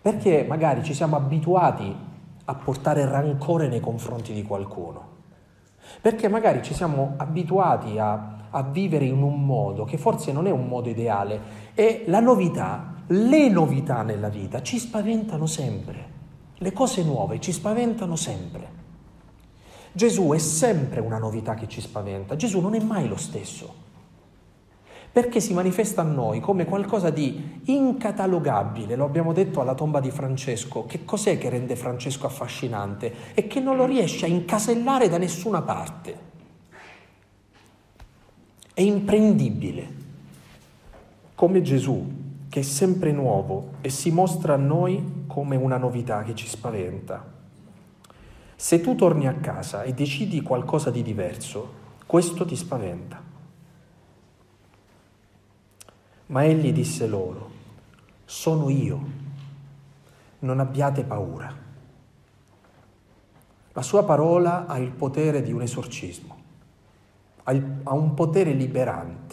Perché 0.00 0.44
magari 0.46 0.84
ci 0.84 0.94
siamo 0.94 1.16
abituati 1.16 1.96
a 2.44 2.54
portare 2.54 3.06
rancore 3.06 3.68
nei 3.68 3.80
confronti 3.80 4.32
di 4.32 4.42
qualcuno. 4.42 5.12
Perché 6.00 6.28
magari 6.28 6.62
ci 6.62 6.74
siamo 6.74 7.14
abituati 7.16 7.98
a, 7.98 8.48
a 8.50 8.62
vivere 8.62 9.06
in 9.06 9.22
un 9.22 9.44
modo 9.44 9.84
che 9.84 9.96
forse 9.96 10.32
non 10.32 10.46
è 10.46 10.50
un 10.50 10.66
modo 10.66 10.88
ideale 10.88 11.72
e 11.74 12.04
la 12.06 12.20
novità, 12.20 12.94
le 13.08 13.48
novità 13.48 14.02
nella 14.02 14.28
vita 14.28 14.62
ci 14.62 14.78
spaventano 14.78 15.46
sempre. 15.46 16.13
Le 16.64 16.72
cose 16.72 17.02
nuove 17.02 17.40
ci 17.40 17.52
spaventano 17.52 18.16
sempre. 18.16 18.66
Gesù 19.92 20.30
è 20.30 20.38
sempre 20.38 21.00
una 21.00 21.18
novità 21.18 21.52
che 21.52 21.68
ci 21.68 21.82
spaventa. 21.82 22.36
Gesù 22.36 22.60
non 22.60 22.74
è 22.74 22.82
mai 22.82 23.06
lo 23.06 23.18
stesso. 23.18 23.82
Perché 25.12 25.40
si 25.40 25.52
manifesta 25.52 26.00
a 26.00 26.06
noi 26.06 26.40
come 26.40 26.64
qualcosa 26.64 27.10
di 27.10 27.60
incatalogabile, 27.64 28.96
lo 28.96 29.04
abbiamo 29.04 29.34
detto 29.34 29.60
alla 29.60 29.74
tomba 29.74 30.00
di 30.00 30.10
Francesco, 30.10 30.86
che 30.86 31.04
cos'è 31.04 31.36
che 31.36 31.50
rende 31.50 31.76
Francesco 31.76 32.24
affascinante 32.24 33.12
e 33.34 33.46
che 33.46 33.60
non 33.60 33.76
lo 33.76 33.84
riesce 33.84 34.24
a 34.24 34.28
incasellare 34.28 35.10
da 35.10 35.18
nessuna 35.18 35.60
parte. 35.60 36.18
È 38.72 38.80
imprendibile, 38.80 39.88
come 41.34 41.60
Gesù, 41.60 42.22
che 42.48 42.60
è 42.60 42.62
sempre 42.62 43.12
nuovo 43.12 43.72
e 43.82 43.90
si 43.90 44.10
mostra 44.10 44.54
a 44.54 44.56
noi 44.56 45.13
come 45.26 45.56
una 45.56 45.76
novità 45.76 46.22
che 46.22 46.34
ci 46.34 46.46
spaventa. 46.46 47.32
Se 48.56 48.80
tu 48.80 48.94
torni 48.94 49.26
a 49.26 49.34
casa 49.34 49.82
e 49.82 49.92
decidi 49.92 50.40
qualcosa 50.42 50.90
di 50.90 51.02
diverso, 51.02 51.82
questo 52.06 52.44
ti 52.44 52.56
spaventa. 52.56 53.22
Ma 56.26 56.44
egli 56.44 56.72
disse 56.72 57.06
loro, 57.06 57.50
sono 58.24 58.70
io, 58.70 59.00
non 60.40 60.60
abbiate 60.60 61.04
paura. 61.04 61.62
La 63.72 63.82
sua 63.82 64.04
parola 64.04 64.66
ha 64.66 64.78
il 64.78 64.90
potere 64.90 65.42
di 65.42 65.52
un 65.52 65.62
esorcismo, 65.62 66.36
ha 67.42 67.92
un 67.92 68.14
potere 68.14 68.52
liberante 68.52 69.23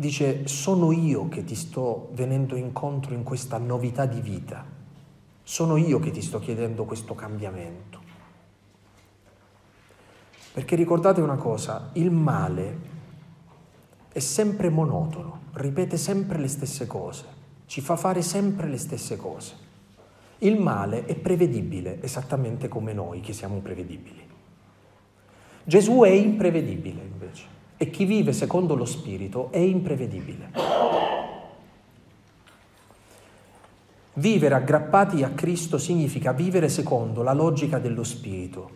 dice 0.00 0.46
sono 0.46 0.92
io 0.92 1.28
che 1.28 1.42
ti 1.42 1.56
sto 1.56 2.10
venendo 2.12 2.54
incontro 2.54 3.14
in 3.14 3.24
questa 3.24 3.58
novità 3.58 4.06
di 4.06 4.20
vita, 4.20 4.64
sono 5.42 5.76
io 5.76 5.98
che 5.98 6.12
ti 6.12 6.22
sto 6.22 6.38
chiedendo 6.38 6.84
questo 6.84 7.16
cambiamento. 7.16 8.00
Perché 10.52 10.76
ricordate 10.76 11.20
una 11.20 11.34
cosa, 11.34 11.90
il 11.94 12.12
male 12.12 12.78
è 14.12 14.20
sempre 14.20 14.68
monotono, 14.68 15.40
ripete 15.54 15.96
sempre 15.96 16.38
le 16.38 16.48
stesse 16.48 16.86
cose, 16.86 17.24
ci 17.66 17.80
fa 17.80 17.96
fare 17.96 18.22
sempre 18.22 18.68
le 18.68 18.78
stesse 18.78 19.16
cose. 19.16 19.66
Il 20.38 20.60
male 20.60 21.06
è 21.06 21.16
prevedibile, 21.16 22.00
esattamente 22.04 22.68
come 22.68 22.92
noi 22.92 23.18
che 23.18 23.32
siamo 23.32 23.58
prevedibili. 23.58 24.24
Gesù 25.64 26.02
è 26.02 26.10
imprevedibile 26.10 27.02
invece 27.02 27.56
e 27.80 27.90
chi 27.90 28.04
vive 28.04 28.32
secondo 28.32 28.74
lo 28.74 28.84
Spirito 28.84 29.50
è 29.52 29.58
imprevedibile. 29.58 30.50
Vivere 34.14 34.54
aggrappati 34.56 35.22
a 35.22 35.30
Cristo 35.30 35.78
significa 35.78 36.32
vivere 36.32 36.68
secondo 36.68 37.22
la 37.22 37.32
logica 37.32 37.78
dello 37.78 38.02
Spirito, 38.02 38.70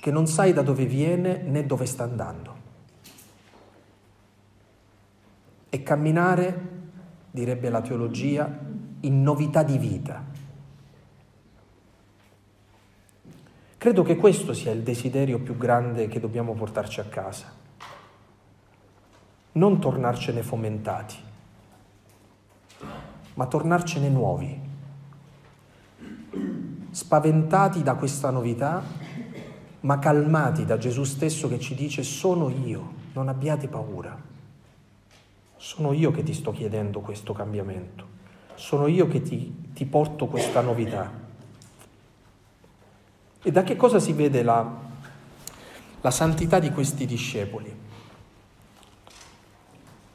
che 0.00 0.10
non 0.10 0.26
sai 0.26 0.52
da 0.52 0.62
dove 0.62 0.84
viene 0.84 1.42
né 1.42 1.64
dove 1.64 1.86
sta 1.86 2.02
andando. 2.02 2.54
E 5.68 5.82
camminare, 5.84 6.60
direbbe 7.30 7.70
la 7.70 7.80
teologia, 7.82 8.50
in 9.00 9.22
novità 9.22 9.62
di 9.62 9.78
vita 9.78 10.35
Credo 13.86 14.02
che 14.02 14.16
questo 14.16 14.52
sia 14.52 14.72
il 14.72 14.82
desiderio 14.82 15.38
più 15.38 15.56
grande 15.56 16.08
che 16.08 16.18
dobbiamo 16.18 16.54
portarci 16.54 16.98
a 16.98 17.04
casa. 17.04 17.52
Non 19.52 19.78
tornarcene 19.78 20.42
fomentati, 20.42 21.14
ma 23.34 23.46
tornarcene 23.46 24.08
nuovi, 24.08 24.60
spaventati 26.90 27.84
da 27.84 27.94
questa 27.94 28.30
novità, 28.30 28.82
ma 29.82 30.00
calmati 30.00 30.64
da 30.64 30.78
Gesù 30.78 31.04
stesso 31.04 31.46
che 31.46 31.60
ci 31.60 31.76
dice 31.76 32.02
sono 32.02 32.48
io, 32.48 32.92
non 33.12 33.28
abbiate 33.28 33.68
paura. 33.68 34.20
Sono 35.54 35.92
io 35.92 36.10
che 36.10 36.24
ti 36.24 36.34
sto 36.34 36.50
chiedendo 36.50 36.98
questo 36.98 37.32
cambiamento, 37.32 38.04
sono 38.56 38.88
io 38.88 39.06
che 39.06 39.22
ti, 39.22 39.70
ti 39.72 39.86
porto 39.86 40.26
questa 40.26 40.60
novità. 40.60 41.15
E 43.46 43.52
da 43.52 43.62
che 43.62 43.76
cosa 43.76 44.00
si 44.00 44.12
vede 44.12 44.42
la, 44.42 44.68
la 46.00 46.10
santità 46.10 46.58
di 46.58 46.72
questi 46.72 47.06
discepoli? 47.06 47.72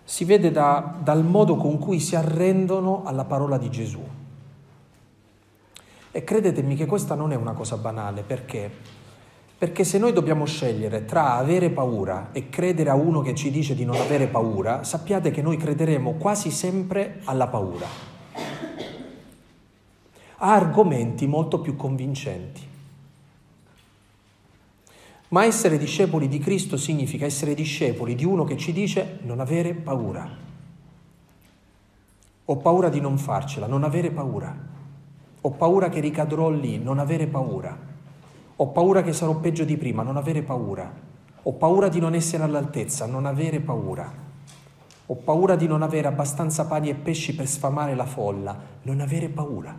Si 0.03 0.25
vede 0.25 0.51
da, 0.51 0.97
dal 1.01 1.23
modo 1.23 1.55
con 1.55 1.77
cui 1.77 2.01
si 2.01 2.17
arrendono 2.17 3.03
alla 3.05 3.23
parola 3.23 3.57
di 3.57 3.71
Gesù. 3.71 4.05
E 6.11 6.23
credetemi 6.25 6.75
che 6.75 6.85
questa 6.85 7.15
non 7.15 7.31
è 7.31 7.35
una 7.35 7.53
cosa 7.53 7.77
banale, 7.77 8.23
perché? 8.23 8.69
Perché 9.57 9.85
se 9.85 9.97
noi 9.97 10.11
dobbiamo 10.11 10.43
scegliere 10.43 11.05
tra 11.05 11.35
avere 11.35 11.69
paura 11.69 12.31
e 12.33 12.49
credere 12.49 12.89
a 12.89 12.95
uno 12.95 13.21
che 13.21 13.33
ci 13.33 13.49
dice 13.49 13.75
di 13.75 13.85
non 13.85 13.95
avere 13.95 14.27
paura, 14.27 14.83
sappiate 14.83 15.31
che 15.31 15.41
noi 15.41 15.55
crederemo 15.55 16.15
quasi 16.15 16.51
sempre 16.51 17.21
alla 17.23 17.47
paura. 17.47 17.87
Ha 20.35 20.53
argomenti 20.53 21.27
molto 21.27 21.61
più 21.61 21.77
convincenti. 21.77 22.70
Ma 25.31 25.45
essere 25.45 25.77
discepoli 25.77 26.27
di 26.27 26.39
Cristo 26.39 26.75
significa 26.75 27.25
essere 27.25 27.53
discepoli 27.53 28.15
di 28.15 28.25
uno 28.25 28.43
che 28.43 28.57
ci 28.57 28.73
dice 28.73 29.19
non 29.21 29.39
avere 29.39 29.73
paura. 29.73 30.29
Ho 32.45 32.57
paura 32.57 32.89
di 32.89 32.99
non 32.99 33.17
farcela, 33.17 33.65
non 33.65 33.85
avere 33.85 34.11
paura. 34.11 34.53
Ho 35.39 35.51
paura 35.51 35.87
che 35.87 36.01
ricadrò 36.01 36.49
lì, 36.49 36.79
non 36.79 36.99
avere 36.99 37.27
paura. 37.27 37.77
Ho 38.57 38.67
paura 38.67 39.03
che 39.03 39.13
sarò 39.13 39.35
peggio 39.35 39.63
di 39.63 39.77
prima, 39.77 40.03
non 40.03 40.17
avere 40.17 40.41
paura. 40.41 40.91
Ho 41.43 41.53
paura 41.53 41.87
di 41.87 42.01
non 42.01 42.13
essere 42.13 42.43
all'altezza, 42.43 43.05
non 43.05 43.25
avere 43.25 43.61
paura. 43.61 44.11
Ho 45.05 45.15
paura 45.15 45.55
di 45.55 45.65
non 45.65 45.81
avere 45.81 46.09
abbastanza 46.09 46.65
pani 46.65 46.89
e 46.89 46.95
pesci 46.95 47.35
per 47.35 47.47
sfamare 47.47 47.95
la 47.95 48.05
folla, 48.05 48.59
non 48.81 48.99
avere 48.99 49.29
paura. 49.29 49.73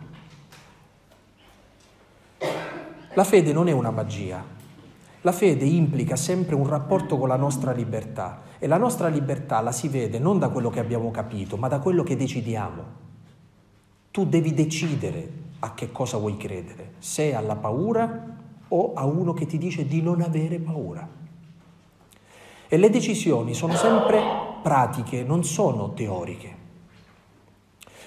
La 3.13 3.23
fede 3.23 3.53
non 3.53 3.67
è 3.67 3.71
una 3.71 3.91
magia. 3.91 4.61
La 5.25 5.31
fede 5.31 5.63
implica 5.63 6.17
sempre 6.17 6.53
un 6.53 6.67
rapporto 6.67 7.17
con 7.17 7.29
la 7.29 7.37
nostra 7.37 7.71
libertà 7.71 8.41
e 8.59 8.67
la 8.67 8.75
nostra 8.75 9.07
libertà 9.07 9.61
la 9.61 9.71
si 9.71 9.87
vede 9.87 10.19
non 10.19 10.37
da 10.37 10.49
quello 10.49 10.69
che 10.69 10.81
abbiamo 10.81 11.11
capito, 11.11 11.55
ma 11.55 11.69
da 11.69 11.79
quello 11.79 12.03
che 12.03 12.17
decidiamo. 12.17 12.83
Tu 14.11 14.25
devi 14.25 14.53
decidere 14.53 15.31
a 15.59 15.73
che 15.73 15.93
cosa 15.93 16.17
vuoi 16.17 16.35
credere, 16.35 16.95
se 16.99 17.33
alla 17.33 17.55
paura 17.55 18.35
o 18.67 18.93
a 18.93 19.05
uno 19.05 19.31
che 19.31 19.45
ti 19.45 19.57
dice 19.57 19.87
di 19.87 20.01
non 20.01 20.19
avere 20.19 20.59
paura. 20.59 21.07
E 22.67 22.77
le 22.77 22.89
decisioni 22.89 23.53
sono 23.53 23.75
sempre 23.75 24.21
pratiche, 24.61 25.23
non 25.23 25.45
sono 25.45 25.93
teoriche. 25.93 26.62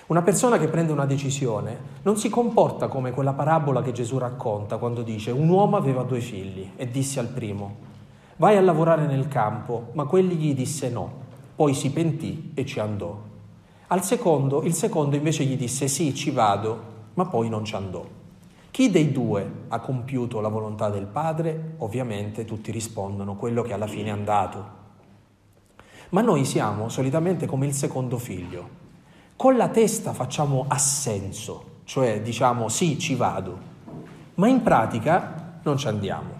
Una 0.07 0.23
persona 0.23 0.59
che 0.59 0.69
prende 0.69 0.93
una 0.93 1.07
decisione 1.07 1.79
non 2.03 2.17
si 2.17 2.29
comporta 2.29 2.89
come 2.89 3.11
quella 3.11 3.33
parabola 3.33 3.83
che 3.83 3.93
Gesù 3.93 4.19
racconta 4.19 4.77
quando 4.77 5.03
dice 5.03 5.33
un 5.33 5.49
uomo 5.49 5.77
aveva 5.77 6.03
due 6.03 6.21
figli 6.21 6.71
e 6.77 6.89
disse 6.89 7.19
al 7.19 7.27
primo 7.27 7.95
vai 8.37 8.57
a 8.57 8.61
lavorare 8.61 9.07
nel 9.07 9.29
campo, 9.29 9.89
ma 9.93 10.05
quelli 10.05 10.37
gli 10.37 10.55
disse 10.55 10.91
no, 10.91 11.25
poi 11.55 11.75
si 11.75 11.91
pentì 11.91 12.53
e 12.55 12.65
ci 12.67 12.81
andò. 12.81 13.19
Al 13.89 14.03
secondo, 14.03 14.63
il 14.63 14.75
secondo 14.75 15.17
invece 15.17 15.45
gli 15.45 15.57
disse 15.57 15.89
sì, 15.89 16.15
ci 16.15 16.31
vado, 16.31 16.95
ma 17.15 17.27
poi 17.27 17.49
non 17.49 17.65
ci 17.65 17.75
andò. 17.75 18.05
Chi 18.71 18.91
dei 18.91 19.11
due 19.11 19.51
ha 19.69 19.81
compiuto 19.81 20.41
la 20.41 20.49
volontà 20.49 20.91
del 20.91 21.07
Padre? 21.07 21.75
Ovviamente 21.79 22.45
tutti 22.45 22.71
rispondono 22.71 23.37
quello 23.37 23.63
che 23.63 23.73
alla 23.73 23.87
fine 23.87 24.09
è 24.09 24.13
andato. 24.13 24.75
Ma 26.11 26.21
noi 26.21 26.45
siamo 26.45 26.89
solitamente 26.91 27.47
come 27.47 27.67
il 27.67 27.73
secondo 27.73 28.19
figlio. 28.19 28.85
Con 29.37 29.57
la 29.57 29.69
testa 29.69 30.13
facciamo 30.13 30.65
assenso, 30.67 31.81
cioè 31.85 32.23
diciamo 32.23 32.69
sì, 32.69 32.99
ci 32.99 33.15
vado, 33.15 33.59
ma 34.35 34.49
in 34.49 34.63
pratica 34.63 35.61
non 35.63 35.77
ci 35.77 35.87
andiamo. 35.89 36.31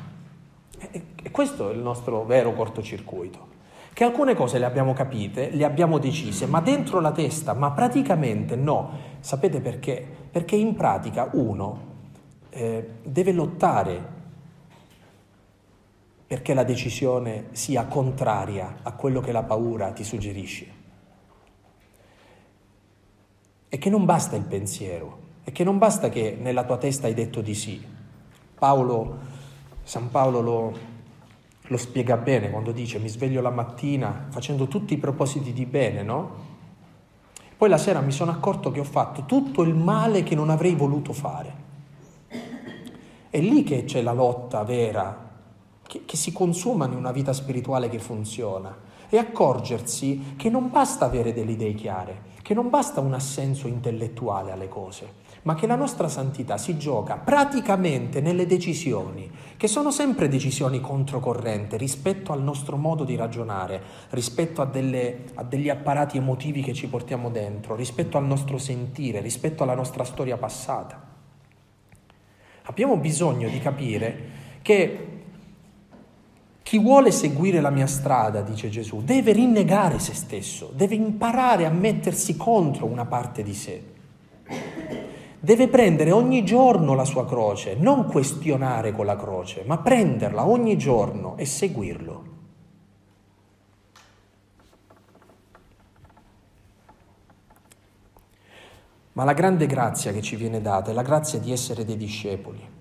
E 0.79 1.31
questo 1.31 1.71
è 1.71 1.75
il 1.75 1.81
nostro 1.81 2.25
vero 2.25 2.55
cortocircuito 2.55 3.55
che 3.97 4.05
alcune 4.05 4.35
cose 4.35 4.59
le 4.59 4.67
abbiamo 4.67 4.93
capite, 4.93 5.49
le 5.49 5.65
abbiamo 5.65 5.97
decise, 5.97 6.45
ma 6.45 6.61
dentro 6.61 7.01
la 7.01 7.13
testa, 7.13 7.55
ma 7.55 7.71
praticamente 7.71 8.55
no. 8.55 8.91
Sapete 9.21 9.63
perché? 9.63 10.07
Perché 10.31 10.55
in 10.55 10.75
pratica 10.75 11.31
uno 11.33 11.81
eh, 12.51 12.91
deve 13.03 13.33
lottare 13.33 14.15
perché 16.27 16.53
la 16.53 16.65
decisione 16.65 17.47
sia 17.53 17.87
contraria 17.87 18.81
a 18.83 18.93
quello 18.93 19.21
che 19.21 19.33
la 19.33 19.45
paura 19.45 19.91
ti 19.93 20.05
suggerisce. 20.05 20.67
E 23.77 23.79
che 23.79 23.91
non 23.91 24.07
basta 24.07 24.37
il 24.37 24.45
pensiero, 24.45 25.19
e 25.45 25.53
che 25.53 25.63
non 25.63 25.77
basta 25.77 26.09
che 26.09 26.35
nella 26.41 26.65
tua 26.65 26.79
testa 26.79 27.09
hai 27.09 27.13
detto 27.13 27.43
di 27.43 27.55
sì. 27.55 27.85
Paolo, 28.55 29.19
San 29.83 30.11
Paolo 30.11 30.41
lo, 30.41 30.79
lo 31.61 31.77
spiega 31.77 32.17
bene 32.17 32.49
quando 32.49 32.73
dice 32.73 32.99
mi 32.99 33.09
sveglio 33.09 33.43
la 33.43 33.51
mattina 33.51 34.29
facendo 34.31 34.67
tutti 34.67 34.95
i 34.95 34.97
propositi 34.97 35.53
di 35.53 35.67
bene, 35.67 36.03
no? 36.03 36.31
Poi 37.55 37.69
la 37.69 37.77
sera 37.77 38.01
mi 38.01 38.13
sono 38.13 38.31
accorto 38.31 38.71
che 38.71 38.81
ho 38.81 38.85
fatto 38.85 39.27
tutto 39.27 39.61
il 39.61 39.75
male 39.75 40.23
che 40.23 40.35
non 40.35 40.49
avrei 40.49 40.75
voluto 40.75 41.13
fare. 41.13 41.53
È 43.29 43.39
lì 43.39 43.63
che 43.63 43.85
c'è 43.85 44.01
la 44.01 44.15
lotta 44.15 44.63
vera, 44.63 45.29
che, 45.87 46.07
che 46.07 46.17
si 46.17 46.33
consuma 46.33 46.87
in 46.87 46.95
una 46.95 47.13
vita 47.13 47.35
spirituale 47.35 47.91
che 47.91 47.99
funziona. 47.99 48.75
E 49.11 49.19
accorgersi 49.19 50.33
che 50.37 50.49
non 50.49 50.71
basta 50.71 51.05
avere 51.05 51.35
delle 51.35 51.53
idee 51.53 51.75
chiare, 51.75 52.35
che 52.47 52.55
non 52.55 52.71
basta 52.71 53.01
un 53.01 53.13
assenso 53.13 53.67
intellettuale 53.67 54.53
alle 54.53 54.69
cose, 54.69 55.15
ma 55.43 55.57
che 55.57 55.67
la 55.67 55.75
nostra 55.75 56.07
santità 56.07 56.59
si 56.59 56.79
gioca 56.79 57.17
praticamente 57.17 58.21
nelle 58.21 58.47
decisioni, 58.47 59.29
che 59.57 59.67
sono 59.67 59.91
sempre 59.91 60.29
decisioni 60.29 60.81
controcorrente 60.81 61.77
rispetto 61.77 62.31
al 62.31 62.41
nostro 62.41 62.77
modo 62.77 63.03
di 63.03 63.17
ragionare, 63.17 63.83
rispetto 64.11 64.63
a, 64.63 64.65
delle, 64.65 65.25
a 65.35 65.43
degli 65.43 65.69
apparati 65.69 66.19
emotivi 66.19 66.63
che 66.63 66.73
ci 66.73 66.87
portiamo 66.87 67.31
dentro, 67.31 67.75
rispetto 67.75 68.17
al 68.17 68.27
nostro 68.27 68.59
sentire, 68.59 69.21
rispetto 69.21 69.65
alla 69.65 69.75
nostra 69.75 70.05
storia 70.05 70.37
passata. 70.37 71.03
Abbiamo 72.63 72.97
bisogno 72.97 73.49
di 73.49 73.59
capire 73.59 74.19
che 74.63 75.16
chi 76.67 76.81
vuole 76.81 77.13
seguire 77.13 77.61
la 77.61 77.71
mia 77.71 77.87
strada, 77.87 78.41
dice 78.41 78.69
Gesù, 78.69 79.01
deve 79.05 79.31
rinnegare 79.31 80.01
se 80.01 80.15
stesso, 80.15 80.73
deve 80.75 80.97
imparare 80.97 81.65
a 81.65 81.71
mettersi 81.71 82.37
contro 82.37 82.87
una 82.87 83.05
parte 83.05 83.45
di 83.45 83.55
sé. 83.55 83.85
Deve 85.39 85.69
prendere 85.69 86.11
ogni 86.11 86.45
giorno 86.45 86.95
la 86.95 87.05
sua 87.05 87.25
croce, 87.25 87.77
non 87.79 88.07
questionare 88.07 88.91
con 88.91 89.07
la 89.07 89.15
croce, 89.15 89.63
ma 89.65 89.79
prenderla 89.79 90.45
ogni 90.45 90.77
giorno 90.77 91.37
e 91.37 91.45
seguirlo. 91.45 92.25
Ma 99.13 99.23
la 99.23 99.35
grande 99.35 99.67
grazia 99.67 100.13
che 100.13 100.21
ci 100.21 100.35
viene 100.35 100.61
data 100.61 100.91
è 100.91 100.95
la 100.95 101.03
grazia 101.03 101.39
di 101.39 101.53
essere 101.53 101.85
dei 101.85 101.97
discepoli. 101.97 102.76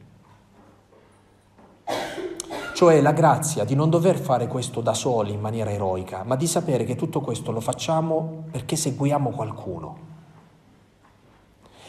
Cioè 2.76 3.00
la 3.00 3.14
grazia 3.14 3.64
di 3.64 3.74
non 3.74 3.90
dover 3.90 4.18
fare 4.18 4.48
questo 4.48 4.82
da 4.82 4.94
soli 4.94 5.32
in 5.32 5.40
maniera 5.40 5.72
eroica, 5.72 6.24
ma 6.26 6.36
di 6.36 6.46
sapere 6.46 6.84
che 6.84 6.98
tutto 6.98 7.22
questo 7.22 7.54
lo 7.54 7.62
facciamo 7.62 8.44
perché 8.52 8.76
seguiamo 8.76 9.30
qualcuno 9.30 9.98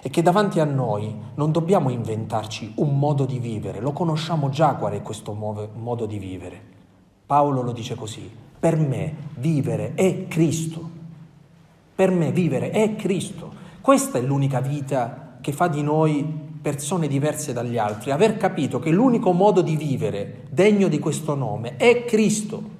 e 0.00 0.08
che 0.08 0.22
davanti 0.22 0.60
a 0.60 0.64
noi 0.64 1.12
non 1.34 1.50
dobbiamo 1.50 1.90
inventarci 1.90 2.74
un 2.76 3.00
modo 3.00 3.24
di 3.24 3.40
vivere, 3.40 3.80
lo 3.80 3.90
conosciamo 3.90 4.48
già 4.48 4.76
qual 4.76 4.92
è 4.92 5.02
questo 5.02 5.32
modo 5.32 6.06
di 6.06 6.18
vivere. 6.20 6.62
Paolo 7.26 7.62
lo 7.62 7.72
dice 7.72 7.96
così, 7.96 8.30
per 8.56 8.76
me 8.76 9.16
vivere 9.38 9.94
è 9.94 10.28
Cristo, 10.28 10.88
per 11.96 12.12
me 12.12 12.30
vivere 12.30 12.70
è 12.70 12.94
Cristo. 12.94 13.52
Questa 13.80 14.18
è 14.18 14.22
l'unica 14.22 14.60
vita 14.60 15.38
che 15.40 15.50
fa 15.50 15.66
di 15.66 15.82
noi 15.82 16.45
persone 16.66 17.06
diverse 17.06 17.52
dagli 17.52 17.78
altri, 17.78 18.10
aver 18.10 18.36
capito 18.36 18.80
che 18.80 18.90
l'unico 18.90 19.30
modo 19.30 19.60
di 19.60 19.76
vivere 19.76 20.46
degno 20.50 20.88
di 20.88 20.98
questo 20.98 21.36
nome 21.36 21.76
è 21.76 22.04
Cristo. 22.04 22.74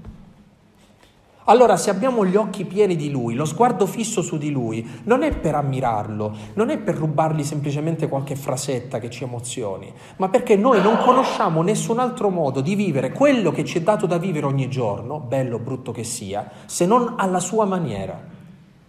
Allora, 1.45 1.77
se 1.77 1.91
abbiamo 1.91 2.27
gli 2.27 2.35
occhi 2.35 2.65
pieni 2.65 2.97
di 2.97 3.11
Lui, 3.11 3.37
lo 3.37 3.45
sguardo 3.45 3.87
fisso 3.87 4.23
su 4.23 4.39
di 4.39 4.51
Lui, 4.51 4.85
non 5.05 5.23
è 5.23 5.33
per 5.39 5.55
ammirarlo, 5.55 6.37
non 6.55 6.71
è 6.71 6.79
per 6.79 6.97
rubargli 6.97 7.45
semplicemente 7.45 8.09
qualche 8.09 8.35
frasetta 8.35 8.99
che 8.99 9.09
ci 9.09 9.23
emozioni, 9.23 9.93
ma 10.17 10.29
perché 10.31 10.57
noi 10.57 10.83
non 10.83 10.97
conosciamo 10.97 11.63
nessun 11.63 12.01
altro 12.01 12.29
modo 12.29 12.61
di 12.61 12.75
vivere 12.75 13.13
quello 13.13 13.53
che 13.53 13.65
ci 13.65 13.79
è 13.79 13.83
dato 13.83 14.07
da 14.07 14.19
vivere 14.19 14.47
ogni 14.47 14.69
giorno, 14.69 15.21
bello 15.21 15.59
o 15.59 15.61
brutto 15.61 15.93
che 15.93 16.03
sia, 16.03 16.51
se 16.65 16.87
non 16.87 17.15
alla 17.17 17.39
sua 17.39 17.67
maniera, 17.67 18.21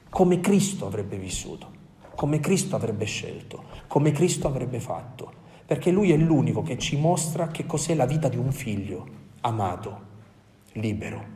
come 0.10 0.40
Cristo 0.40 0.88
avrebbe 0.88 1.18
vissuto, 1.18 1.77
come 2.18 2.40
Cristo 2.40 2.76
avrebbe 2.76 3.06
scelto, 3.06 3.66
come 3.86 4.12
Cristo 4.12 4.48
avrebbe 4.48 4.80
fatto. 4.80 5.46
perché 5.68 5.92
lui 5.92 6.14
è 6.14 6.18
l'unico 6.18 6.64
che 6.64 6.78
ci 6.78 6.98
mostra 6.98 7.50
che 7.50 7.66
cos'è 7.66 7.94
la 7.94 8.06
vita 8.06 8.30
di 8.30 8.38
un 8.38 8.54
figlio 8.54 9.06
amato, 9.42 10.02
libero. 10.74 11.36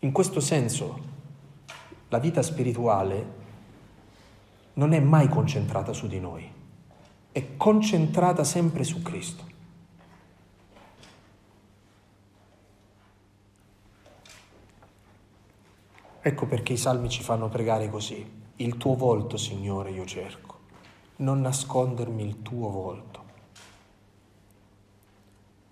In 0.00 0.10
questo 0.10 0.40
senso, 0.40 0.98
la 2.08 2.18
vita 2.18 2.42
spirituale 2.42 3.36
non 4.74 4.92
è 4.92 4.98
mai 4.98 5.28
concentrata 5.28 5.92
su 5.92 6.08
di 6.08 6.18
noi, 6.18 6.50
è 7.30 7.56
concentrata 7.56 8.42
sempre 8.42 8.82
su 8.82 9.00
Cristo. 9.00 9.44
Ecco 16.28 16.44
perché 16.44 16.74
i 16.74 16.76
salmi 16.76 17.08
ci 17.08 17.22
fanno 17.22 17.48
pregare 17.48 17.88
così. 17.88 18.22
Il 18.56 18.76
tuo 18.76 18.94
volto, 18.96 19.38
Signore, 19.38 19.92
io 19.92 20.04
cerco, 20.04 20.58
non 21.16 21.40
nascondermi 21.40 22.22
il 22.22 22.42
tuo 22.42 22.68
volto. 22.68 23.22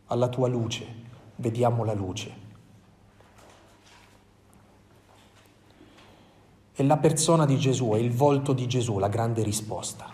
Alla 0.07 0.29
tua 0.29 0.49
luce 0.49 0.87
vediamo 1.37 1.85
la 1.85 1.92
luce. 1.92 2.35
È 6.73 6.83
la 6.83 6.97
persona 6.97 7.45
di 7.45 7.59
Gesù, 7.59 7.90
è 7.90 7.99
il 7.99 8.12
volto 8.12 8.55
di 8.55 8.66
Gesù, 8.66 8.99
la 8.99 9.09
grande 9.09 9.42
risposta. 9.42 10.11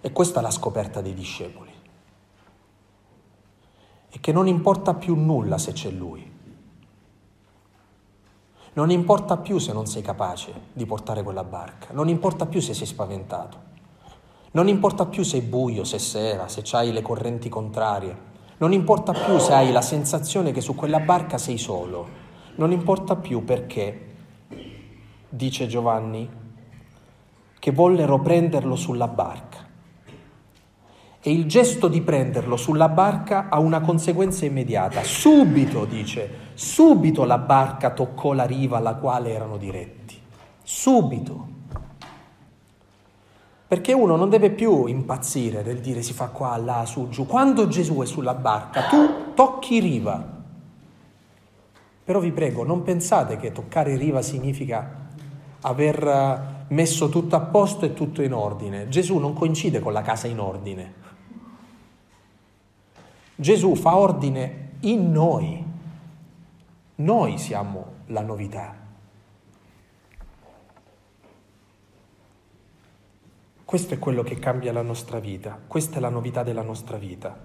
E 0.00 0.10
questa 0.10 0.40
è 0.40 0.42
la 0.42 0.50
scoperta 0.50 1.00
dei 1.00 1.14
discepoli. 1.14 1.63
E 4.14 4.20
che 4.20 4.30
non 4.30 4.46
importa 4.46 4.94
più 4.94 5.16
nulla 5.16 5.58
se 5.58 5.72
c'è 5.72 5.90
Lui. 5.90 6.30
Non 8.74 8.92
importa 8.92 9.38
più 9.38 9.58
se 9.58 9.72
non 9.72 9.86
sei 9.86 10.02
capace 10.02 10.52
di 10.72 10.86
portare 10.86 11.24
quella 11.24 11.42
barca, 11.42 11.92
non 11.92 12.08
importa 12.08 12.46
più 12.46 12.60
se 12.60 12.74
sei 12.74 12.86
spaventato, 12.86 13.58
non 14.52 14.68
importa 14.68 15.06
più 15.06 15.24
se 15.24 15.38
è 15.38 15.42
buio, 15.42 15.82
se 15.82 15.96
è 15.96 15.98
sera, 15.98 16.46
se 16.46 16.62
hai 16.76 16.92
le 16.92 17.02
correnti 17.02 17.48
contrarie, 17.48 18.16
non 18.58 18.72
importa 18.72 19.12
più 19.12 19.38
se 19.38 19.52
hai 19.52 19.72
la 19.72 19.80
sensazione 19.80 20.52
che 20.52 20.60
su 20.60 20.76
quella 20.76 21.00
barca 21.00 21.36
sei 21.36 21.58
solo, 21.58 22.06
non 22.54 22.70
importa 22.70 23.16
più 23.16 23.44
perché, 23.44 24.14
dice 25.28 25.66
Giovanni, 25.66 26.30
che 27.58 27.70
vollero 27.72 28.20
prenderlo 28.20 28.76
sulla 28.76 29.08
barca. 29.08 29.63
E 31.26 31.32
il 31.32 31.46
gesto 31.46 31.88
di 31.88 32.02
prenderlo 32.02 32.54
sulla 32.54 32.90
barca 32.90 33.46
ha 33.48 33.58
una 33.58 33.80
conseguenza 33.80 34.44
immediata. 34.44 35.02
Subito, 35.02 35.86
dice, 35.86 36.50
subito 36.52 37.24
la 37.24 37.38
barca 37.38 37.92
toccò 37.92 38.34
la 38.34 38.44
riva 38.44 38.76
alla 38.76 38.96
quale 38.96 39.30
erano 39.30 39.56
diretti. 39.56 40.20
Subito. 40.62 41.48
Perché 43.66 43.94
uno 43.94 44.16
non 44.16 44.28
deve 44.28 44.50
più 44.50 44.84
impazzire 44.84 45.62
del 45.62 45.80
dire 45.80 46.02
si 46.02 46.12
fa 46.12 46.26
qua, 46.26 46.58
là, 46.58 46.84
su, 46.84 47.08
giù. 47.08 47.24
Quando 47.24 47.68
Gesù 47.68 48.02
è 48.02 48.06
sulla 48.06 48.34
barca, 48.34 48.82
tu 48.82 49.32
tocchi 49.32 49.80
riva. 49.80 50.22
Però 52.04 52.20
vi 52.20 52.32
prego, 52.32 52.64
non 52.64 52.82
pensate 52.82 53.38
che 53.38 53.50
toccare 53.50 53.96
riva 53.96 54.20
significa 54.20 55.06
aver 55.62 56.06
eh, 56.06 56.74
messo 56.74 57.08
tutto 57.08 57.34
a 57.34 57.40
posto 57.40 57.86
e 57.86 57.94
tutto 57.94 58.20
in 58.20 58.34
ordine. 58.34 58.90
Gesù 58.90 59.16
non 59.16 59.32
coincide 59.32 59.80
con 59.80 59.94
la 59.94 60.02
casa 60.02 60.26
in 60.26 60.38
ordine. 60.38 61.03
Gesù 63.36 63.74
fa 63.74 63.96
ordine 63.96 64.76
in 64.80 65.10
noi. 65.10 65.64
Noi 66.96 67.38
siamo 67.38 67.86
la 68.06 68.22
novità. 68.22 68.82
Questo 73.64 73.94
è 73.94 73.98
quello 73.98 74.22
che 74.22 74.38
cambia 74.38 74.72
la 74.72 74.82
nostra 74.82 75.18
vita, 75.18 75.58
questa 75.66 75.96
è 75.96 76.00
la 76.00 76.10
novità 76.10 76.44
della 76.44 76.62
nostra 76.62 76.96
vita. 76.96 77.36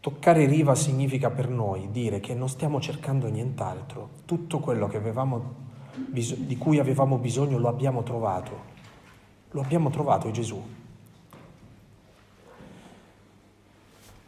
Toccare 0.00 0.46
riva 0.46 0.74
significa 0.74 1.28
per 1.30 1.50
noi 1.50 1.90
dire 1.90 2.18
che 2.18 2.32
non 2.32 2.48
stiamo 2.48 2.80
cercando 2.80 3.28
nient'altro, 3.28 4.08
tutto 4.24 4.60
quello 4.60 4.88
avevamo, 4.96 5.54
di 6.08 6.56
cui 6.56 6.78
avevamo 6.78 7.18
bisogno 7.18 7.58
lo 7.58 7.68
abbiamo 7.68 8.02
trovato, 8.02 8.60
lo 9.50 9.60
abbiamo 9.60 9.90
trovato 9.90 10.30
Gesù. 10.30 10.85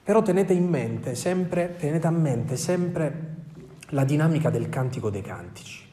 Però 0.08 0.22
tenete 0.22 0.54
mente 0.54 1.14
sempre, 1.14 1.76
tenete 1.76 2.06
a 2.06 2.10
mente 2.10 2.56
sempre 2.56 3.34
la 3.88 4.04
dinamica 4.04 4.48
del 4.48 4.70
cantico 4.70 5.10
dei 5.10 5.20
cantici. 5.20 5.86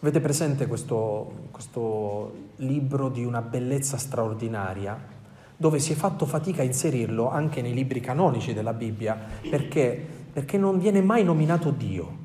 Avete 0.00 0.20
presente 0.20 0.66
questo, 0.66 1.48
questo, 1.50 2.32
libro 2.56 3.10
di 3.10 3.22
una 3.22 3.42
bellezza 3.42 3.98
straordinaria, 3.98 4.98
dove 5.54 5.78
si 5.78 5.92
è 5.92 5.94
fatto 5.94 6.24
fatica 6.24 6.62
a 6.62 6.64
inserirlo 6.64 7.30
anche 7.30 7.60
nei 7.60 7.74
libri 7.74 8.00
canonici 8.00 8.54
della 8.54 8.72
Bibbia, 8.72 9.18
perché, 9.50 10.06
perché 10.32 10.56
non 10.56 10.78
viene 10.78 11.02
mai 11.02 11.22
nominato 11.22 11.70
Dio. 11.70 12.16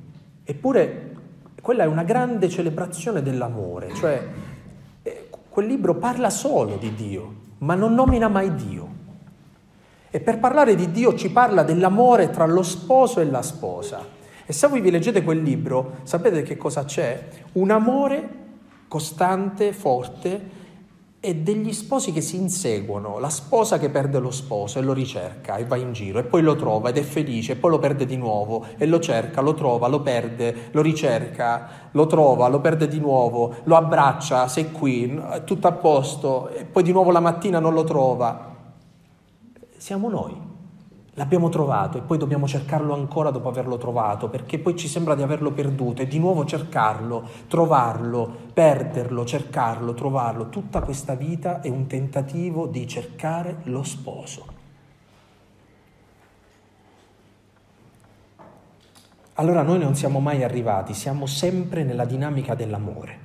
Eppure 0.45 1.15
quella 1.61 1.83
è 1.83 1.87
una 1.87 2.03
grande 2.03 2.47
celebrazione 2.47 3.21
dell'amore, 3.21 3.93
cioè 3.93 4.25
eh, 5.03 5.27
quel 5.49 5.65
libro 5.65 5.95
parla 5.95 6.29
solo 6.29 6.77
di 6.77 6.95
Dio, 6.95 7.33
ma 7.57 7.75
non 7.75 7.93
nomina 7.93 8.29
mai 8.29 8.55
Dio. 8.55 8.99
E 10.13 10.19
per 10.19 10.39
parlare 10.39 10.75
di 10.75 10.91
Dio 10.91 11.15
ci 11.15 11.31
parla 11.31 11.63
dell'amore 11.63 12.29
tra 12.31 12.45
lo 12.45 12.63
sposo 12.63 13.21
e 13.21 13.25
la 13.25 13.41
sposa. 13.41 14.05
E 14.45 14.51
se 14.51 14.67
voi 14.67 14.81
vi 14.81 14.91
leggete 14.91 15.23
quel 15.23 15.41
libro, 15.41 15.99
sapete 16.03 16.41
che 16.41 16.57
cosa 16.57 16.83
c'è? 16.83 17.29
Un 17.53 17.71
amore 17.71 18.29
costante, 18.89 19.71
forte, 19.71 20.59
e 21.23 21.35
degli 21.35 21.71
sposi 21.71 22.11
che 22.11 22.19
si 22.19 22.35
inseguono, 22.35 23.19
la 23.19 23.29
sposa 23.29 23.79
che 23.79 23.89
perde 23.89 24.19
lo 24.19 24.31
sposo 24.31 24.79
e 24.79 24.81
lo 24.81 24.91
ricerca 24.91 25.55
e 25.55 25.65
va 25.65 25.77
in 25.77 25.93
giro 25.93 26.19
e 26.19 26.23
poi 26.23 26.41
lo 26.41 26.55
trova 26.55 26.89
ed 26.89 26.97
è 26.97 27.03
felice 27.03 27.53
e 27.53 27.55
poi 27.55 27.69
lo 27.69 27.79
perde 27.79 28.05
di 28.05 28.17
nuovo 28.17 28.65
e 28.75 28.87
lo 28.87 28.99
cerca, 28.99 29.39
lo 29.39 29.53
trova, 29.53 29.87
lo 29.87 30.01
perde, 30.01 30.69
lo 30.71 30.81
ricerca, 30.81 31.89
lo 31.91 32.07
trova, 32.07 32.49
lo 32.49 32.59
perde 32.59 32.87
di 32.87 32.99
nuovo, 32.99 33.53
lo 33.63 33.75
abbraccia, 33.77 34.47
sei 34.49 34.71
qui, 34.71 35.21
tutto 35.45 35.67
a 35.67 35.73
posto 35.73 36.49
e 36.49 36.65
poi 36.65 36.83
di 36.83 36.91
nuovo 36.91 37.11
la 37.11 37.19
mattina 37.19 37.59
non 37.59 37.75
lo 37.75 37.83
trova 37.83 38.50
siamo 39.81 40.09
noi. 40.09 40.39
L'abbiamo 41.15 41.49
trovato 41.49 41.97
e 41.97 42.01
poi 42.01 42.19
dobbiamo 42.19 42.47
cercarlo 42.47 42.93
ancora 42.93 43.31
dopo 43.31 43.49
averlo 43.49 43.77
trovato, 43.77 44.29
perché 44.29 44.59
poi 44.59 44.75
ci 44.75 44.87
sembra 44.87 45.15
di 45.15 45.23
averlo 45.23 45.51
perduto 45.51 46.03
e 46.03 46.07
di 46.07 46.19
nuovo 46.19 46.45
cercarlo, 46.45 47.27
trovarlo, 47.47 48.31
perderlo, 48.53 49.25
cercarlo, 49.25 49.95
trovarlo. 49.95 50.49
Tutta 50.49 50.81
questa 50.81 51.15
vita 51.15 51.61
è 51.61 51.67
un 51.67 51.87
tentativo 51.87 52.67
di 52.67 52.87
cercare 52.87 53.61
lo 53.63 53.81
sposo. 53.81 54.45
Allora 59.33 59.63
noi 59.63 59.79
non 59.79 59.95
siamo 59.95 60.19
mai 60.19 60.43
arrivati, 60.43 60.93
siamo 60.93 61.25
sempre 61.25 61.83
nella 61.83 62.05
dinamica 62.05 62.53
dell'amore. 62.53 63.19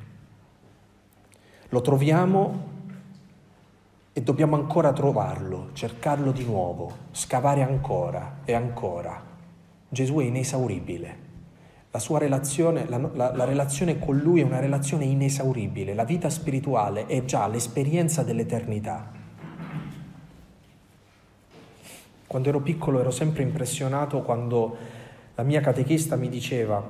Lo 1.68 1.82
troviamo 1.82 2.75
e 4.16 4.22
dobbiamo 4.22 4.56
ancora 4.56 4.94
trovarlo, 4.94 5.68
cercarlo 5.74 6.32
di 6.32 6.42
nuovo, 6.42 6.90
scavare 7.10 7.60
ancora 7.60 8.38
e 8.46 8.54
ancora. 8.54 9.22
Gesù 9.90 10.16
è 10.20 10.24
inesauribile. 10.24 11.16
La 11.90 11.98
sua 11.98 12.18
relazione, 12.18 12.88
la, 12.88 12.96
la, 13.12 13.36
la 13.36 13.44
relazione 13.44 13.98
con 13.98 14.16
Lui 14.16 14.40
è 14.40 14.42
una 14.42 14.58
relazione 14.58 15.04
inesauribile. 15.04 15.92
La 15.92 16.04
vita 16.04 16.30
spirituale 16.30 17.04
è 17.04 17.26
già 17.26 17.46
l'esperienza 17.46 18.22
dell'eternità. 18.22 19.10
Quando 22.26 22.48
ero 22.48 22.60
piccolo 22.60 23.00
ero 23.00 23.10
sempre 23.10 23.42
impressionato 23.42 24.22
quando 24.22 24.76
la 25.34 25.42
mia 25.42 25.60
catechista 25.60 26.16
mi 26.16 26.30
diceva 26.30 26.82